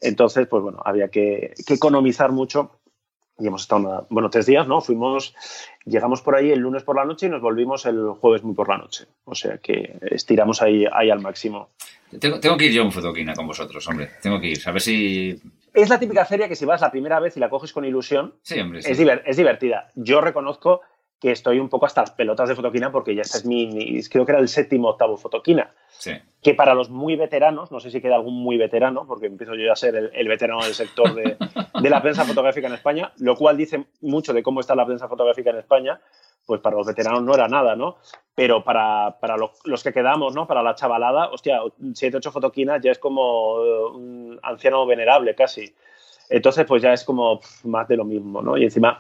[0.02, 2.79] Entonces, pues bueno, había que, que economizar mucho
[3.40, 4.82] y hemos estado, bueno, tres días, ¿no?
[4.82, 5.36] Fuimos,
[5.86, 8.70] llegamos por ahí el lunes por la noche y nos volvimos el jueves muy por
[8.70, 9.06] la noche.
[9.26, 11.70] O sea que estiramos ahí, ahí al máximo.
[12.20, 14.10] Tengo, que ir yo a un fotoquina con vosotros, hombre.
[14.22, 15.40] Tengo que ir, a ver si...
[15.74, 18.34] Es la típica feria que si vas la primera vez y la coges con ilusión,
[18.42, 19.92] sí, hombre, Es, es divertida.
[19.96, 20.82] Yo reconozco
[21.20, 24.26] que estoy un poco hasta las pelotas de fotoquina porque ya este es mi, creo
[24.26, 25.74] que era el séptimo octavo fotoquina.
[25.90, 26.12] Sí.
[26.42, 29.72] Que para los muy veteranos, no sé si queda algún muy veterano, porque empiezo yo
[29.72, 31.36] a ser el, veterano del sector de,
[31.82, 35.10] de, la prensa fotográfica en España, lo cual dice mucho de cómo está la prensa
[35.10, 36.00] fotográfica en España,
[36.46, 37.98] pues para los veteranos no era nada, ¿no?
[38.34, 40.48] Pero para, para los que quedamos, ¿no?
[40.48, 41.60] Para la chavalada, hostia,
[41.94, 45.76] 7, 8 fotoquinas ya es como un anciano venerable casi.
[46.30, 48.58] Entonces, pues ya es como más de lo mismo, ¿no?
[48.58, 48.98] Y encima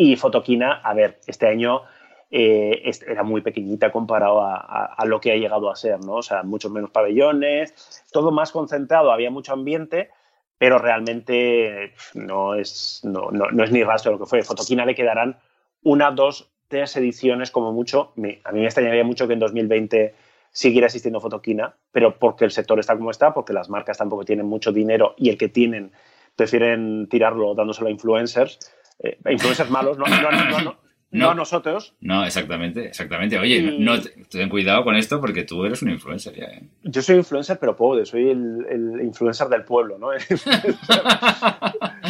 [0.00, 1.82] y Fotoquina, a ver, este año
[2.30, 6.14] eh, era muy pequeñita comparado a, lo que ha llegado a ser, ¿no?
[6.14, 10.10] O sea, muchos menos pabellones, todo más concentrado, había mucho ambiente,
[10.56, 13.30] pero realmente no es, no,
[13.64, 14.42] es ni rastro de lo que fue.
[14.44, 15.36] Fotoquina le quedarán
[15.82, 18.12] una, dos, tres ediciones como mucho.
[18.44, 20.14] a mí me extrañaría mucho que en 2020
[20.52, 24.46] siguiera existiendo Fotoquina, pero porque el sector está como está, porque las marcas tampoco tienen
[24.46, 25.90] mucho dinero y el que tienen
[26.36, 28.60] prefieren tirarlo dándoselo a influencers
[29.00, 30.78] eh, influencers malos, no, no, no,
[31.10, 31.94] no, a nosotros.
[32.00, 33.38] No, exactamente, exactamente.
[33.38, 33.94] Oye, no,
[34.30, 36.44] ten cuidado con esto porque tú eres un influencer ya.
[36.44, 36.62] ¿eh?
[36.82, 40.08] Yo soy influencer, pero pobre, soy el, el influencer del pueblo, ¿no?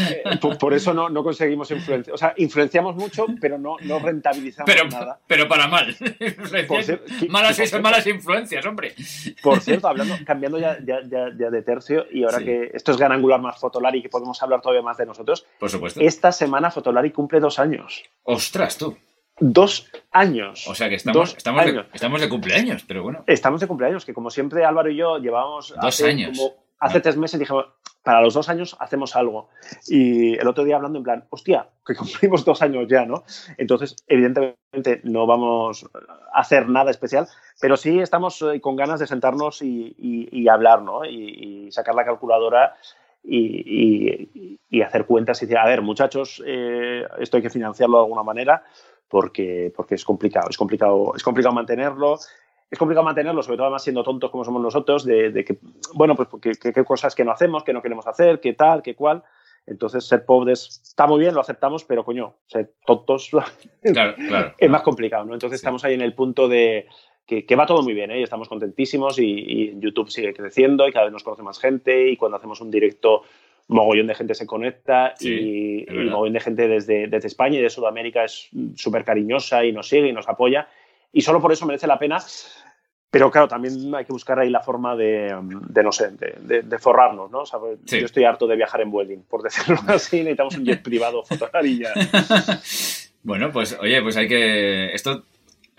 [0.00, 2.14] Eh, por, eso no, no conseguimos influenciar.
[2.14, 5.18] O sea, influenciamos mucho, pero no, no rentabilizamos nada.
[5.26, 5.96] Pero para mal.
[7.28, 8.94] malas, malas influencias, hombre.
[9.42, 13.12] Por cierto, hablando, cambiando ya, ya, ya, de tercio, y ahora que esto es Gran
[13.12, 15.44] Angular más Fotolari, que podemos hablar todavía más de nosotros.
[15.58, 16.00] Por supuesto.
[16.00, 18.04] Esta semana Fotolari cumple dos años.
[18.22, 18.87] Ostras, tú.
[19.40, 20.66] Dos años.
[20.68, 23.24] O sea que estamos, estamos, De, estamos de cumpleaños, pero bueno.
[23.26, 25.74] Estamos de cumpleaños, que como siempre Álvaro y yo llevábamos...
[25.80, 26.38] Dos años.
[26.80, 27.66] hace tres meses dijimos,
[28.08, 29.50] para los dos años hacemos algo.
[29.86, 33.24] Y el otro día hablando en plan, hostia, que cumplimos dos años ya, ¿no?
[33.58, 35.86] Entonces, evidentemente no vamos
[36.32, 37.28] a hacer nada especial,
[37.60, 41.04] pero sí estamos eh, con ganas de sentarnos y, hablar, ¿no?
[41.04, 42.76] Y, sacar la calculadora
[43.22, 48.22] y, hacer cuentas y decir, a ver, muchachos, eh, esto hay que financiarlo de alguna
[48.22, 48.64] manera
[49.08, 52.18] porque, porque es complicado, es complicado, es complicado mantenerlo
[52.70, 55.58] es complicado mantenerlo, sobre todo además siendo tontos como somos nosotros, de, que,
[55.94, 56.28] bueno, pues
[56.60, 59.22] qué cosas que no hacemos, que no queremos hacer, qué tal, qué cual.
[59.66, 63.30] Entonces, ser pobres está muy bien, lo aceptamos, pero coño, ser tontos
[64.58, 65.34] es más complicado, ¿no?
[65.34, 66.86] Entonces, estamos ahí en el punto de
[67.26, 68.20] que, va todo muy bien, ¿eh?
[68.20, 72.16] Y estamos contentísimos y, YouTube sigue creciendo y cada vez nos conoce más gente y
[72.16, 73.22] cuando hacemos un directo,
[73.68, 77.70] mogollón de gente se conecta y, y, mogollón de gente desde, desde España y de
[77.70, 80.68] Sudamérica es súper cariñosa y nos sigue y nos apoya
[81.12, 82.18] y solo por eso merece la pena.
[83.10, 85.34] Pero claro, también hay que buscar ahí la forma de,
[85.82, 87.44] no sé, de, forrarnos, ¿no?
[87.86, 91.90] Yo estoy harto de viajar en Vueling, por decirlo así, necesitamos un jet privado fotograría.
[93.22, 94.92] bueno, pues oye, pues hay que...
[94.92, 95.24] Esto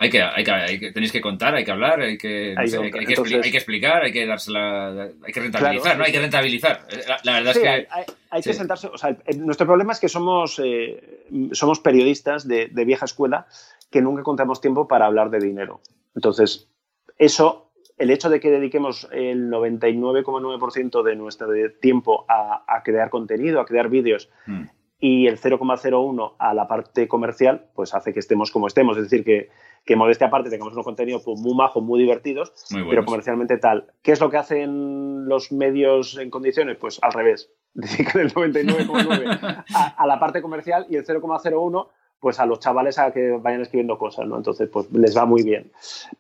[0.02, 4.02] hay que, hay que, tenéis que contar, hay que hablar, hay que, hay, que, explicar,
[4.04, 6.06] hay que dársela, hay que rentabilizar, ¿no?
[6.06, 6.88] Hay que rentabilizar.
[7.26, 7.88] La, verdad es que...
[8.30, 12.86] Hay, que sentarse, o sea, nuestro problema es que somos, eh, somos periodistas de, de,
[12.86, 13.48] vieja escuela
[13.92, 15.82] que nunca contamos tiempo para hablar de dinero.
[16.16, 16.70] Entonces,
[17.18, 21.50] eso, el hecho de que dediquemos el 99,9% de nuestro
[21.82, 24.64] tiempo a, crear contenido, a crear vídeos, mm.
[25.00, 28.98] Y el 0,01 a la parte comercial, pues hace que estemos como estemos.
[28.98, 29.50] Es decir, que,
[29.86, 32.54] que modestia aparte tengamos unos contenidos pues, muy majos, muy divertidos,
[32.90, 33.92] pero comercialmente tal.
[34.02, 36.78] ¿Qué es lo que hacen los medios en condiciones?
[36.78, 37.50] Pues al revés.
[37.74, 41.88] dedican el 99,9 a, a la parte comercial y el 0,01
[42.20, 44.38] pues a los chavales a que vayan escribiendo cosas, ¿no?
[44.38, 45.72] Entonces, pues les va muy bien.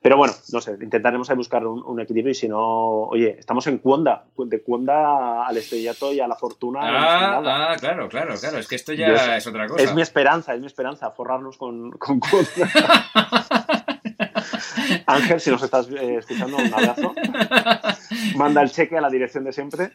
[0.01, 3.79] Pero bueno, no sé, intentaremos ahí buscar un, equilibrio y si no, oye, estamos en
[3.79, 6.79] Cuonda, de Cuonda al estrellato y a la fortuna.
[6.81, 7.41] Ah,
[7.71, 9.83] ah claro, claro, claro, es que esto ya es otra cosa.
[9.83, 12.49] Es mi esperanza, es mi esperanza, forrarnos con, con Cuonda.
[15.05, 17.13] Ángel, si nos estás eh, escuchando, un abrazo.
[18.35, 19.91] Manda el cheque a la dirección de siempre.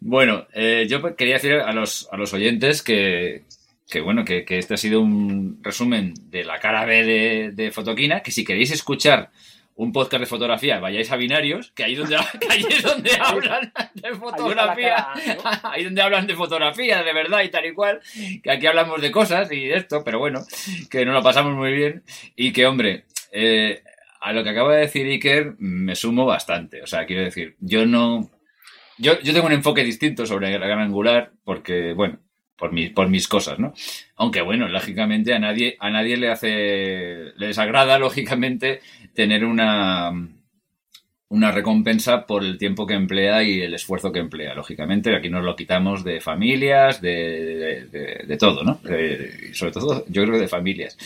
[0.00, 3.44] Bueno, eh, yo quería decir a los, a los oyentes que,
[3.88, 8.20] que bueno, que, este ha sido un resumen de la cara B de, de Fotoquina,
[8.20, 9.30] que si queréis escuchar
[9.76, 12.16] un podcast de fotografía, vayáis a Binarios, que ahí, donde,
[12.48, 15.08] ahí es donde hablan de fotografía,
[15.64, 18.00] ahí, donde hablan de fotografía, de verdad y tal y cual,
[18.42, 20.44] que aquí hablamos de cosas y de esto, pero bueno,
[20.90, 22.04] que nos lo pasamos muy bien.
[22.36, 23.82] Y que, hombre, eh,
[24.20, 27.86] a lo que acaba de decir Iker me sumo bastante, o sea, quiero decir, yo
[27.86, 28.30] no...
[28.96, 32.20] Yo, yo tengo un enfoque distinto sobre la gran angular porque, bueno,
[32.56, 33.74] por, por mis cosas, ¿no?
[34.16, 38.80] Aunque bueno, lógicamente a nadie, a nadie le hace, le desagrada, lógicamente,
[39.14, 40.12] tener una,
[41.34, 44.54] una recompensa por el tiempo que emplea y el esfuerzo que emplea.
[44.54, 47.88] Lógicamente, aquí nos lo quitamos de familias, de,
[48.26, 48.80] de, todo, ¿no?
[49.52, 50.96] sobre todo, yo creo que de familias.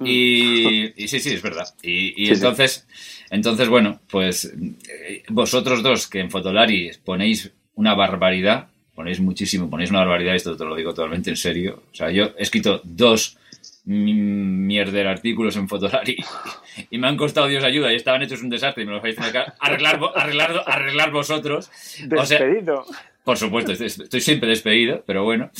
[0.00, 0.06] Mm.
[0.06, 1.72] Y, sí, sí, es verdad.
[1.82, 2.86] Y, entonces,
[3.30, 9.90] entonces, bueno, pues eh, vosotros dos que en Fotolari ponéis una barbaridad, ponéis muchísimo, ponéis
[9.90, 11.82] una barbaridad, esto te lo digo totalmente en serio.
[11.92, 13.36] O sea, yo he escrito dos
[13.84, 16.16] mierder artículos en Fotolari
[16.90, 19.16] y me han costado Dios ayuda y estaban hechos un desastre y me los vais
[19.18, 21.70] a arreglar, arreglar, arreglar vosotros.
[22.04, 22.84] Despedido.
[23.22, 25.50] por supuesto, estoy, siempre despedido, pero bueno.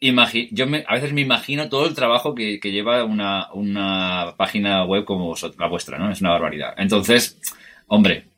[0.00, 5.34] yo a veces me imagino todo el trabajo que, lleva una, una, página web como
[5.58, 6.10] la vuestra, ¿no?
[6.10, 6.74] Es una barbaridad.
[6.78, 7.38] Entonces,
[7.86, 8.31] hombre,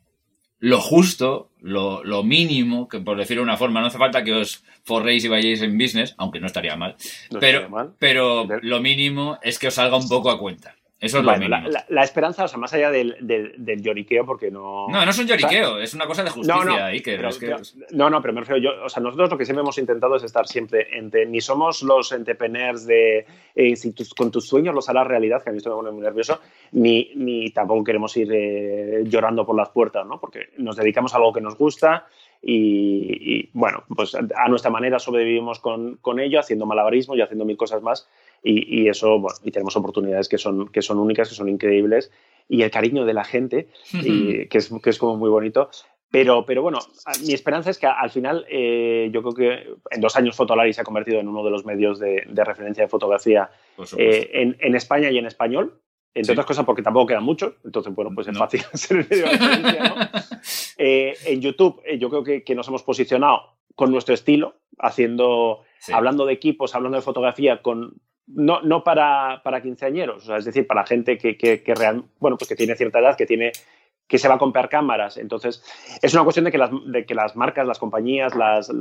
[0.65, 4.33] lo justo, lo, lo, mínimo, que por decirlo de una forma, no hace falta que
[4.33, 6.95] os forréis y vayáis en business, aunque no estaría mal,
[7.39, 10.75] pero, pero lo mínimo es que os salga un poco a cuenta.
[11.05, 11.69] Eso es lo mínimo.
[11.89, 14.87] La, esperanza, o sea, más allá del, del, lloriqueo, porque no.
[14.89, 16.55] No, no es un lloriqueo, es una cosa de justicia.
[16.55, 17.55] No, no, ahí que, es que...
[17.91, 18.83] no, no, pero me refiero yo.
[18.83, 21.25] O sea, nosotros lo que siempre hemos intentado es estar siempre entre.
[21.25, 23.25] Ni somos los entrepreneurs de.
[23.55, 26.01] Eh, si con tus sueños los harás realidad, que a mí esto me pone muy
[26.01, 26.39] nervioso,
[26.71, 30.19] ni, ni tampoco queremos ir eh, llorando por las puertas, ¿no?
[30.19, 32.07] Porque nos dedicamos a algo que nos gusta.
[32.47, 37.43] Y, y, bueno, pues a nuestra manera sobrevivimos con, con ello, haciendo malabarismo y haciendo
[37.43, 38.07] mil cosas más
[38.47, 42.11] y, eso, bueno, y tenemos oportunidades que son, que son únicas, que son increíbles,
[42.47, 45.69] y el cariño de la gente, y, que, es, que es como muy bonito.
[46.11, 46.79] Pero, pero bueno,
[47.25, 50.81] mi esperanza es que al final, eh, yo creo que en dos años Fotolari se
[50.81, 53.49] ha convertido en uno de los medios de, referencia de fotografía
[53.97, 55.81] eh, en, en, España y en español.
[56.13, 59.25] Entre otras cosas porque tampoco quedan muchos, entonces, bueno, pues es fácil ser el medio
[59.25, 59.95] de referencia, ¿no?
[60.77, 66.25] Eh, en YouTube, yo creo que, que, nos hemos posicionado con nuestro estilo, haciendo, hablando
[66.25, 67.95] de equipos, hablando de fotografía con,
[68.27, 71.63] no, no para, para quinceañeros, es decir, para gente que, que,
[72.19, 73.51] bueno, pues que tiene cierta edad, que tiene
[74.07, 75.17] que se va a comprar cámaras.
[75.17, 75.63] Entonces,
[76.01, 78.71] es una cuestión de que las, de que las marcas, las compañías, las,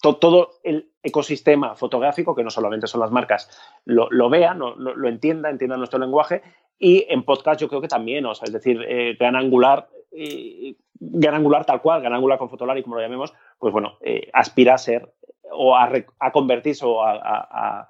[0.00, 3.50] todo el ecosistema fotográfico, que no solamente son las marcas,
[3.84, 6.42] lo, lo vean, lo, lo, entienda, entienda nuestro lenguaje.
[6.78, 10.74] Y en podcast yo creo que también, o sea, es decir, eh, gran angular, eh,
[10.94, 14.74] gran angular tal cual, gran angular con Fotolari, como lo llamemos, pues bueno, eh, aspira
[14.74, 15.12] a ser
[15.50, 17.88] o a, a convertirse o a a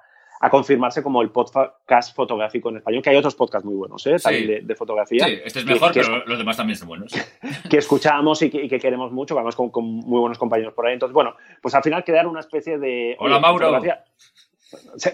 [0.50, 4.16] confirmarse como el podcast fotográfico en español, que hay otros podcasts muy buenos, ¿eh?
[4.22, 5.24] También de, fotografía.
[5.24, 7.12] Sí, este es mejor, pero los demás también son buenos.
[7.70, 10.94] que escuchamos y que, queremos mucho, vamos con, muy buenos compañeros por ahí.
[10.94, 13.16] Entonces, bueno, pues al final crear una especie de...
[13.18, 13.80] Hola, Mauro.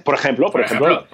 [0.04, 1.06] Por ejemplo, por, ejemplo,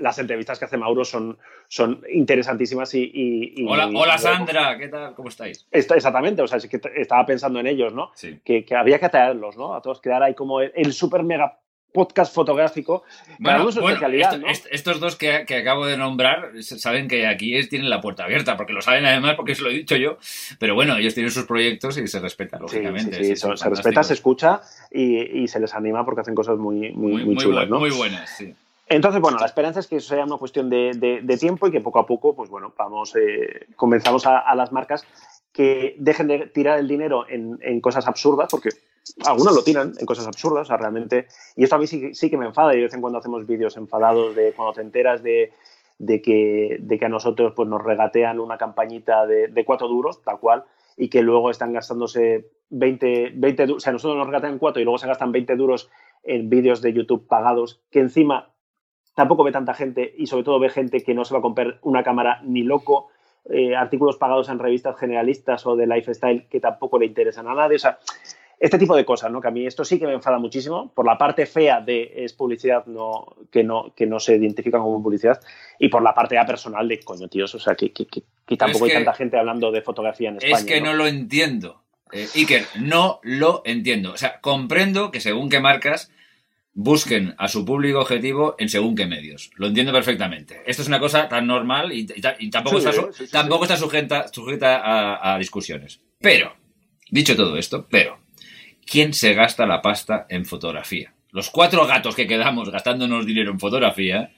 [0.00, 3.66] las entrevistas que hace Mauro son, son interesantísimas y...
[3.66, 5.14] hola, hola Sandra, ¿qué tal?
[5.14, 5.66] ¿Cómo estáis?
[5.70, 8.10] exactamente, o sea, es que estaba pensando en ellos, ¿no?
[8.14, 8.38] Sí.
[8.44, 9.74] Que, había que traerlos, ¿no?
[9.74, 11.58] A todos, crear ahí como el, el super mega
[11.96, 13.04] podcast fotográfico.
[13.38, 14.38] Bueno, especialidad,
[14.70, 18.74] estos dos que, acabo de nombrar saben que aquí es, tienen la puerta abierta, porque
[18.74, 20.18] lo saben además, porque se lo he dicho yo.
[20.58, 23.16] Pero bueno, ellos tienen sus proyectos y se respeta, lógicamente.
[23.16, 24.60] Sí, sí, se respeta, se escucha
[24.92, 27.68] y, se les anima porque hacen cosas muy, muy, muy, chulas.
[27.70, 28.54] Muy buenas, sí.
[28.88, 31.98] Entonces, bueno, la esperanza es que eso sea una cuestión de, tiempo y que poco
[31.98, 35.06] a poco, pues bueno, vamos, eh, convenzamos a, las marcas
[35.52, 38.68] que dejen de tirar el dinero en, en cosas absurdas, porque
[39.24, 41.26] algunos lo tiran en cosas absurdas, o sea, realmente.
[41.54, 42.74] Y esto a mí sí, sí que me enfada.
[42.74, 45.52] Y de vez en cuando hacemos vídeos enfadados de cuando te enteras de,
[46.22, 50.64] que, a nosotros pues, nos regatean una campañita de, cuatro duros, tal cual,
[50.96, 54.98] y que luego están gastándose 20, 20 O sea, nosotros nos regatean cuatro y luego
[54.98, 55.90] se gastan 20 duros
[56.22, 58.50] en vídeos de YouTube pagados, que encima
[59.14, 61.78] tampoco ve tanta gente y sobre todo ve gente que no se va a comprar
[61.82, 63.08] una cámara ni loco.
[63.48, 67.76] Eh, artículos pagados en revistas generalistas o de lifestyle que tampoco le interesan a nadie.
[67.76, 67.98] O sea,
[68.58, 69.40] este tipo de cosas, ¿no?
[69.40, 72.32] Que a mí esto sí que me enfada muchísimo por la parte fea de es
[72.32, 75.40] publicidad no, que, no, que no se identifica como publicidad
[75.78, 78.86] y por la parte ya personal de coño, tíos, o sea, que, que, que tampoco
[78.86, 80.56] hay tanta gente hablando de fotografía en España.
[80.56, 81.82] Es que no, lo entiendo.
[82.12, 84.12] Eh, Iker, no lo entiendo.
[84.12, 86.10] O sea, comprendo que según qué marcas
[86.72, 89.50] busquen a su público objetivo en según qué medios.
[89.56, 90.62] Lo entiendo perfectamente.
[90.66, 92.06] Esto es una cosa tan normal y,
[92.50, 92.92] tampoco, está,
[93.30, 96.00] tampoco está sujeta, sujeta a, a discusiones.
[96.20, 96.54] Pero,
[97.10, 98.18] dicho todo esto, pero,
[98.86, 101.12] ¿quién se gasta la pasta en fotografía?
[101.32, 104.30] Los cuatro gatos que quedamos gastándonos dinero en fotografía,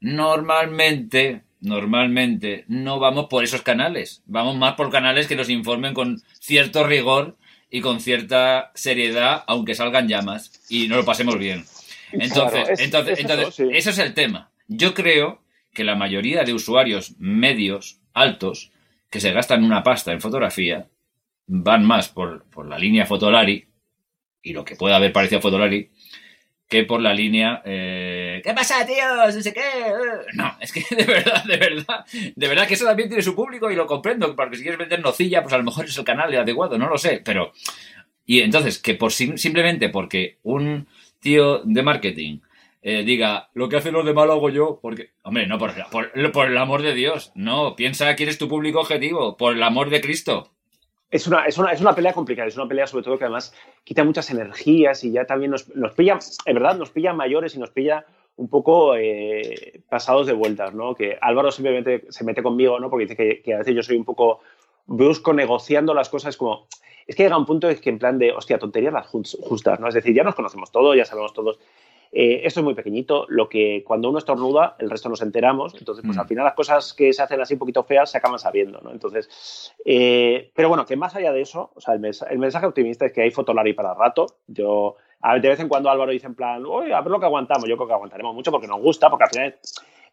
[0.00, 4.22] normalmente, normalmente no vamos por esos canales.
[4.24, 7.36] Vamos más por canales que nos informen con cierto rigor
[7.70, 11.64] y con cierta seriedad, aunque salgan llamas y no lo pasemos bien.
[12.12, 14.50] Entonces, entonces, entonces eso, es el tema.
[14.68, 18.70] Yo creo que la mayoría de usuarios medios, altos,
[19.10, 20.86] que se gastan una pasta en fotografía,
[21.46, 23.66] van más por, por la línea Fotolari
[24.42, 25.90] y lo que pueda haber parecido Fotolari
[26.68, 29.34] que por la línea eh, ¿qué pasa, tíos?
[29.34, 29.62] no sé qué
[30.34, 33.70] no, es que de verdad, de verdad de verdad que eso también tiene su público
[33.70, 36.34] y lo comprendo porque si quieres vender nocilla pues a lo mejor es el canal
[36.34, 37.52] adecuado, no lo sé pero
[38.24, 40.86] y entonces que por simplemente porque un
[41.20, 42.40] tío de marketing
[42.86, 46.32] eh, diga, lo que hacen los demás lo hago yo, porque, hombre, no, por, por,
[46.32, 49.88] por el amor de Dios, no, piensa quién es tu público objetivo, por el amor
[49.88, 50.53] de Cristo.
[51.14, 53.54] Es una, es, una, es una pelea complicada, es una pelea sobre todo que además
[53.84, 57.60] quita muchas energías y ya también nos, nos pilla, en verdad, nos pilla mayores y
[57.60, 58.04] nos pilla
[58.34, 60.96] un poco eh, pasados de vueltas, ¿no?
[60.96, 62.90] Que Álvaro simplemente se mete conmigo, ¿no?
[62.90, 64.40] Porque dice que, que, a veces yo soy un poco
[64.86, 66.66] brusco negociando las cosas como...
[67.06, 69.86] Es que llega un punto en que en plan de, hostia, tonterías las justas, ¿no?
[69.86, 71.60] Es decir, ya nos conocemos todos, ya sabemos todos
[72.16, 76.04] eh, esto es muy pequeñito, lo que cuando uno estornuda, el resto nos enteramos, entonces
[76.06, 76.28] pues al mm.
[76.28, 78.92] final las cosas que se hacen así un poquito feas se acaban sabiendo, ¿no?
[78.92, 83.12] Entonces, eh, pero bueno, que más allá de eso, o sea, el, mensaje optimista es
[83.12, 84.94] que hay Fotolari para rato, yo
[85.40, 87.76] de vez en cuando Álvaro dice en plan, oye, a ver lo que aguantamos, yo
[87.76, 89.56] creo que aguantaremos mucho porque nos gusta, porque al final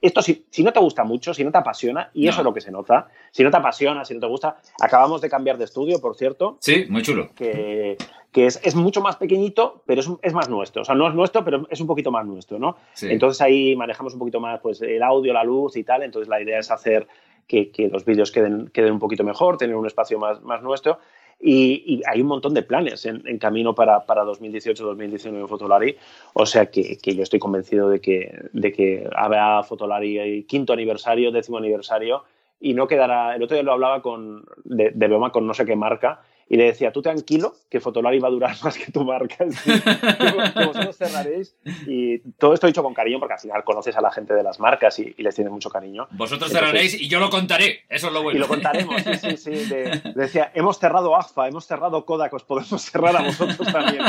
[0.02, 2.54] esto si, si, no te gusta mucho, si no te apasiona, y eso es lo
[2.54, 5.66] que se nota, si no te apasiona, si no te gusta, acabamos de cambiar de
[5.66, 6.58] estudio, por cierto.
[6.60, 7.30] Sí, muy chulo.
[7.36, 7.98] Que,
[8.32, 10.84] que es, es, mucho más pequeñito, pero es, es, más nuestro.
[10.84, 12.78] O sea, no es nuestro, pero es un poquito más nuestro, ¿no?
[13.02, 16.42] Entonces ahí manejamos un poquito más pues, el audio, la luz y tal, entonces la
[16.42, 17.08] idea es hacer
[17.46, 21.00] que, que los vídeos queden, queden un poquito mejor, tener un espacio más, más nuestro.
[21.44, 25.98] Y, hay un montón de planes en, camino para, para 2018-2019 en Fotolari.
[26.34, 31.32] O sea que, que, yo estoy convencido de que, de que habrá Fotolari quinto aniversario,
[31.32, 32.24] décimo aniversario.
[32.60, 33.36] Y no quedará.
[33.36, 36.22] El otro día lo hablaba con, de, de broma con no sé qué marca
[36.52, 40.66] y le decía, tú tranquilo, que Fotolari va a durar más que tu marca, que,
[40.66, 41.56] vosotros cerraréis.
[41.88, 44.60] Y todo esto dicho con cariño, porque al final conoces a la gente de las
[44.60, 46.10] marcas y, les tienes mucho cariño.
[46.12, 48.38] Vosotros cerraréis y yo lo contaré, eso es lo bueno.
[48.38, 49.74] Y lo contaremos, sí, sí, sí.
[49.74, 54.04] le decía, hemos cerrado AFA, hemos cerrado Kodak, os podemos cerrar a vosotros también.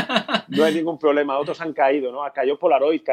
[0.49, 2.21] No hay ningún problema, otros han caído, ¿no?
[2.33, 3.03] Cayó Polaroid,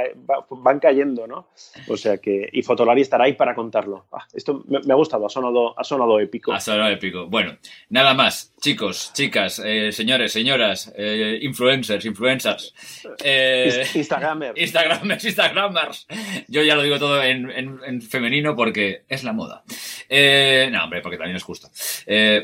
[0.50, 1.46] van cayendo, ¿no?
[1.86, 4.06] O sea que, y Fotolari estará ahí para contarlo.
[4.10, 6.52] Ah, esto me, ha gustado, ha sonado, ha sonado épico.
[6.52, 7.28] Ha sonado épico.
[7.28, 7.56] Bueno,
[7.90, 12.74] nada más, chicos, chicas, eh, señores, señoras, eh, influencers, influencers.
[13.22, 14.56] Eh, Instagramers.
[14.58, 16.06] Instagramers, Instagramers.
[16.48, 19.62] Yo ya lo digo todo en, femenino porque es la moda.
[19.68, 21.68] no, hombre, porque también es justo.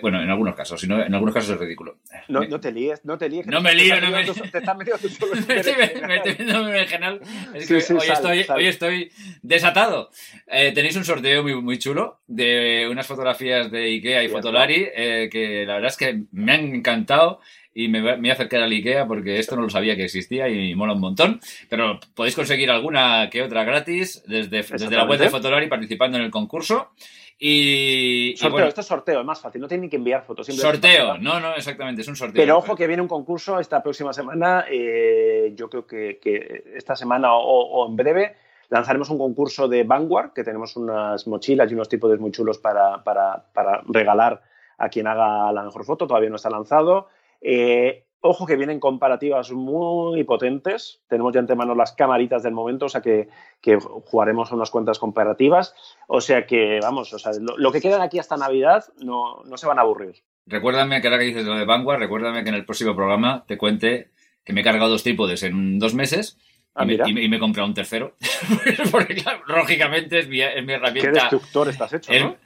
[0.02, 1.96] bueno, en algunos casos, sino en algunos casos es ridículo.
[2.28, 3.46] No, no te líes, no te líes.
[3.46, 4.34] No me lío, no me lío.
[4.34, 5.74] Te estás metiendo tú solo en me, estoy
[6.06, 7.20] metiendo en general.
[7.54, 10.10] Es que hoy, estoy, hoy estoy desatado.
[10.46, 14.90] tenéis un sorteo muy, muy chulo de unas fotografías de Ikea y Fotolari
[15.30, 17.40] que la verdad es que me han encantado
[17.74, 20.74] y me, voy a acercar al IKEA porque esto no lo sabía que existía y
[20.74, 21.40] mola un montón.
[21.68, 26.24] Pero podéis conseguir alguna que otra gratis desde, desde la web de Fotolari participando en
[26.24, 26.92] el concurso.
[27.38, 30.46] Y, sorteo, esto es sorteo, es más fácil, no tiene ni que enviar fotos.
[30.46, 32.40] Sorteo, no, no, exactamente, es un sorteo.
[32.40, 36.96] Pero ojo que viene un concurso esta próxima semana, eh, yo creo que, que, esta
[36.96, 38.36] semana o, o, en breve
[38.70, 43.04] lanzaremos un concurso de Vanguard, que tenemos unas mochilas y unos tipos muy chulos para,
[43.04, 44.40] para, para regalar
[44.78, 47.08] a quien haga la mejor foto, todavía no está lanzado.
[47.40, 52.88] Eh, ojo que vienen comparativas muy potentes, tenemos ya antemano las camaritas del momento, o
[52.88, 53.28] sea que,
[53.60, 55.74] que jugaremos unas cuantas comparativas,
[56.08, 59.66] o sea que, vamos, o sea, lo, que quedan aquí hasta Navidad no, no, se
[59.66, 60.16] van a aburrir.
[60.46, 63.58] Recuérdame que ahora que dices lo de Vanguard, recuérdame que en el próximo programa te
[63.58, 64.10] cuente
[64.44, 66.38] que me he cargado dos trípodes en dos meses
[66.78, 68.16] Ah, y, me, y, me, he comprado un tercero.
[68.90, 71.10] Porque, claro, lógicamente es mi, es mi herramienta.
[71.10, 72.36] ¿Qué destructor estás hecho, ¿no?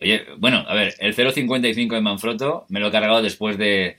[0.00, 3.96] Oye, bueno, a ver, el 0.55 de Manfrotto me lo he cargado después de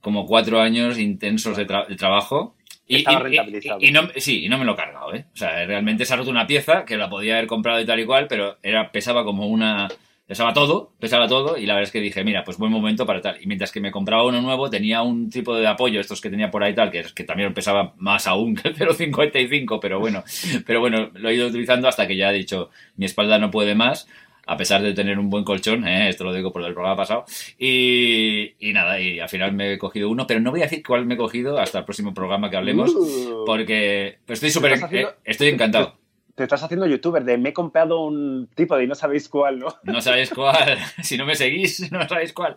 [0.00, 2.54] como cuatro años intensos de, trabajo.
[2.86, 3.78] Y, Estaba rentabilizado.
[3.80, 5.26] Y, no, sí, y no me lo he cargado, ¿eh?
[5.34, 8.00] O sea, realmente se ha roto una pieza que la podía haber comprado y tal
[8.00, 9.88] y cual, pero era, pesaba como una
[10.26, 13.20] pesaba todo, pesaba todo, y la verdad es que dije, mira, pues buen momento para
[13.20, 13.40] tal.
[13.40, 16.50] Y mientras que me compraba uno nuevo, tenía un tipo de apoyo, estos que tenía
[16.50, 20.24] por ahí tal, que, que también pesaba más aún que el 0,55, pero bueno,
[20.66, 23.76] pero bueno, lo he ido utilizando hasta que ya he dicho, mi espalda no puede
[23.76, 24.08] más,
[24.46, 26.08] a pesar de tener un buen colchón, ¿eh?
[26.08, 27.24] esto lo digo por el programa pasado,
[27.58, 30.82] y, y, nada, y al final me he cogido uno, pero no voy a decir
[30.86, 33.44] cuál me he cogido hasta el próximo programa que hablemos, Uh.
[33.44, 35.96] porque pues estoy súper, haciendo- eh, estoy encantado.
[36.36, 39.58] Te estás haciendo youtuber de me he comprado un tipo de y no sabéis cuál,
[39.58, 39.68] ¿no?
[39.84, 40.76] No sabéis cuál.
[41.02, 42.56] Si no me seguís, no sabéis cuál.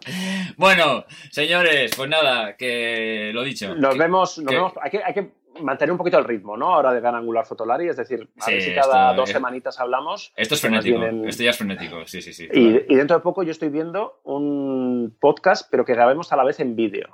[0.58, 3.74] Bueno, señores, pues nada, que lo dicho.
[3.76, 4.74] Nos Que- vemos, nos que- vemos.
[4.82, 5.30] Hay que, hay que
[5.62, 6.74] mantener un poquito el ritmo, ¿no?
[6.74, 9.80] Ahora de Gran Angular Fotolari, es decir, a Sí, ver si cada esto dos semanitas
[9.80, 10.32] hablamos.
[10.36, 11.00] Esto es frenético.
[11.00, 12.48] vienen- Esto ya es frenético, sí, sí, sí.
[12.52, 16.44] Y, y dentro de poco yo estoy viendo un podcast, pero que grabemos a la
[16.44, 17.08] vez en vídeo.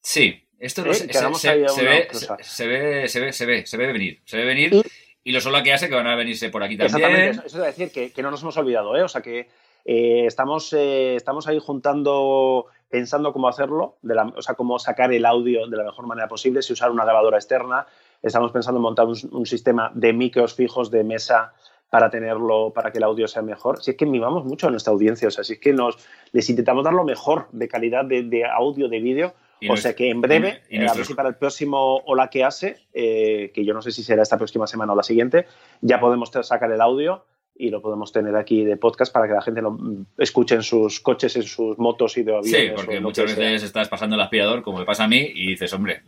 [0.00, 0.94] Sí, esto lo ¿Eh?
[0.94, 2.08] se, se- se- ve,
[2.42, 4.74] se, ve, se ve, se ve, se ve venir, se ve venir.
[4.74, 4.82] Y-
[5.24, 7.30] Y, lo solo que hace que van a venirse por aquí Exactamente, también.
[7.30, 9.02] eso, eso es decir, que, que no nos hemos olvidado, ¿eh?
[9.04, 9.48] O sea que
[9.84, 15.12] eh, estamos, eh, estamos ahí juntando, pensando cómo hacerlo, de la- o sea, cómo sacar
[15.12, 17.86] el audio de la mejor manera posible, si usar una grabadora externa.
[18.22, 21.54] Estamos pensando en montar un, un sistema de micros fijos de mesa
[21.90, 23.82] para tenerlo, para que el audio sea mejor.
[23.82, 25.96] Si es que mimamos mucho a nuestra audiencia, o sea, si es que nos,
[26.32, 29.28] les intentamos dar lo mejor de calidad de, de audio, de vídeo.
[29.28, 32.28] O nuestro- sea que en breve, y eh, a ver si para el próximo Hola
[32.28, 35.46] que hace, eh, que yo no sé si será esta próxima semana o la siguiente,
[35.80, 37.24] ya podemos sacar el audio
[37.54, 40.62] y lo podemos tener aquí de podcast para que la gente lo mm, escuche en
[40.62, 42.60] sus coches, en sus motos y de aviones.
[42.60, 43.38] Sí, porque muchas sea.
[43.38, 46.02] veces estás pasando el aspirador, como me pasa a mí, y dices, hombre,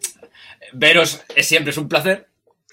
[0.72, 2.28] veros es, siempre es un placer,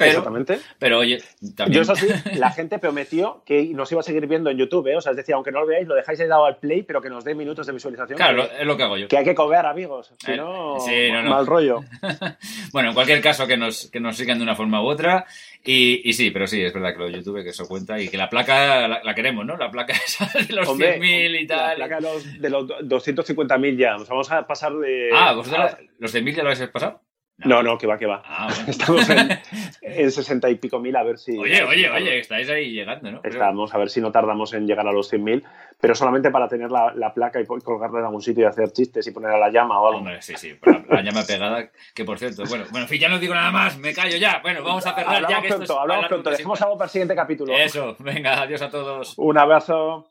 [0.05, 0.59] pero, Exactamente.
[0.79, 1.21] pero oye,
[1.55, 1.83] también...
[1.83, 4.97] Yo, eso sí, la gente prometió que nos iba a seguir viendo en YouTube, ¿eh?
[4.97, 7.01] O sea, es decir, aunque no lo veáis, lo dejáis ahí dado al play, pero
[7.01, 8.17] que nos dé minutos de visualización.
[8.17, 9.07] Claro, que, es lo que hago yo.
[9.07, 10.13] que hay que cobrar, amigos.
[10.23, 11.29] Si Eh, no, sí, no, no.
[11.29, 11.81] mal rollo.
[12.73, 15.25] Bueno, en cualquier caso, que nos, que nos sigan de una forma u otra.
[15.63, 17.99] Y, y sí, pero sí, es verdad que lo de YouTube, que eso cuenta.
[17.99, 19.57] Y que la placa la, la queremos, ¿no?
[19.57, 21.75] La placa esa de los Hombre, 100.000 y La tal.
[21.75, 23.97] placa de los, de los 250.000 ya.
[23.97, 25.09] Nos vamos a pasar de.
[25.13, 27.01] Ah, ¿vosotros a- los de 1.000 ya lo habéis pasado?
[27.45, 28.21] No, no, que va, que va.
[28.25, 28.65] Ah, bueno.
[28.69, 29.39] Estamos en,
[29.81, 31.37] en 60 y pico mil, a ver si.
[31.37, 33.21] Oye, oye, oye, estáis ahí llegando, ¿no?
[33.23, 35.43] Estamos a ver si no tardamos en llegar a los 100.000,
[35.79, 39.05] pero solamente para tener la, la placa y colgarla en algún sitio y hacer chistes
[39.07, 39.99] y poner a la llama o algo.
[39.99, 43.09] Hombre, sí, sí, la, la llama pegada, que por cierto, bueno, bueno, en fin, ya
[43.09, 44.39] no digo nada más, me callo ya.
[44.41, 46.29] Bueno, vamos a cerrar hablamos ya que esto pronto, es hablamos pronto.
[46.31, 47.53] Dejemos algo para el siguiente capítulo.
[47.57, 49.13] Eso, venga, adiós a todos.
[49.17, 50.10] Un abrazo.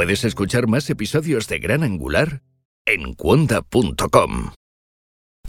[0.00, 2.40] Puedes escuchar más episodios de Gran Angular
[2.86, 4.52] en cuonda.com.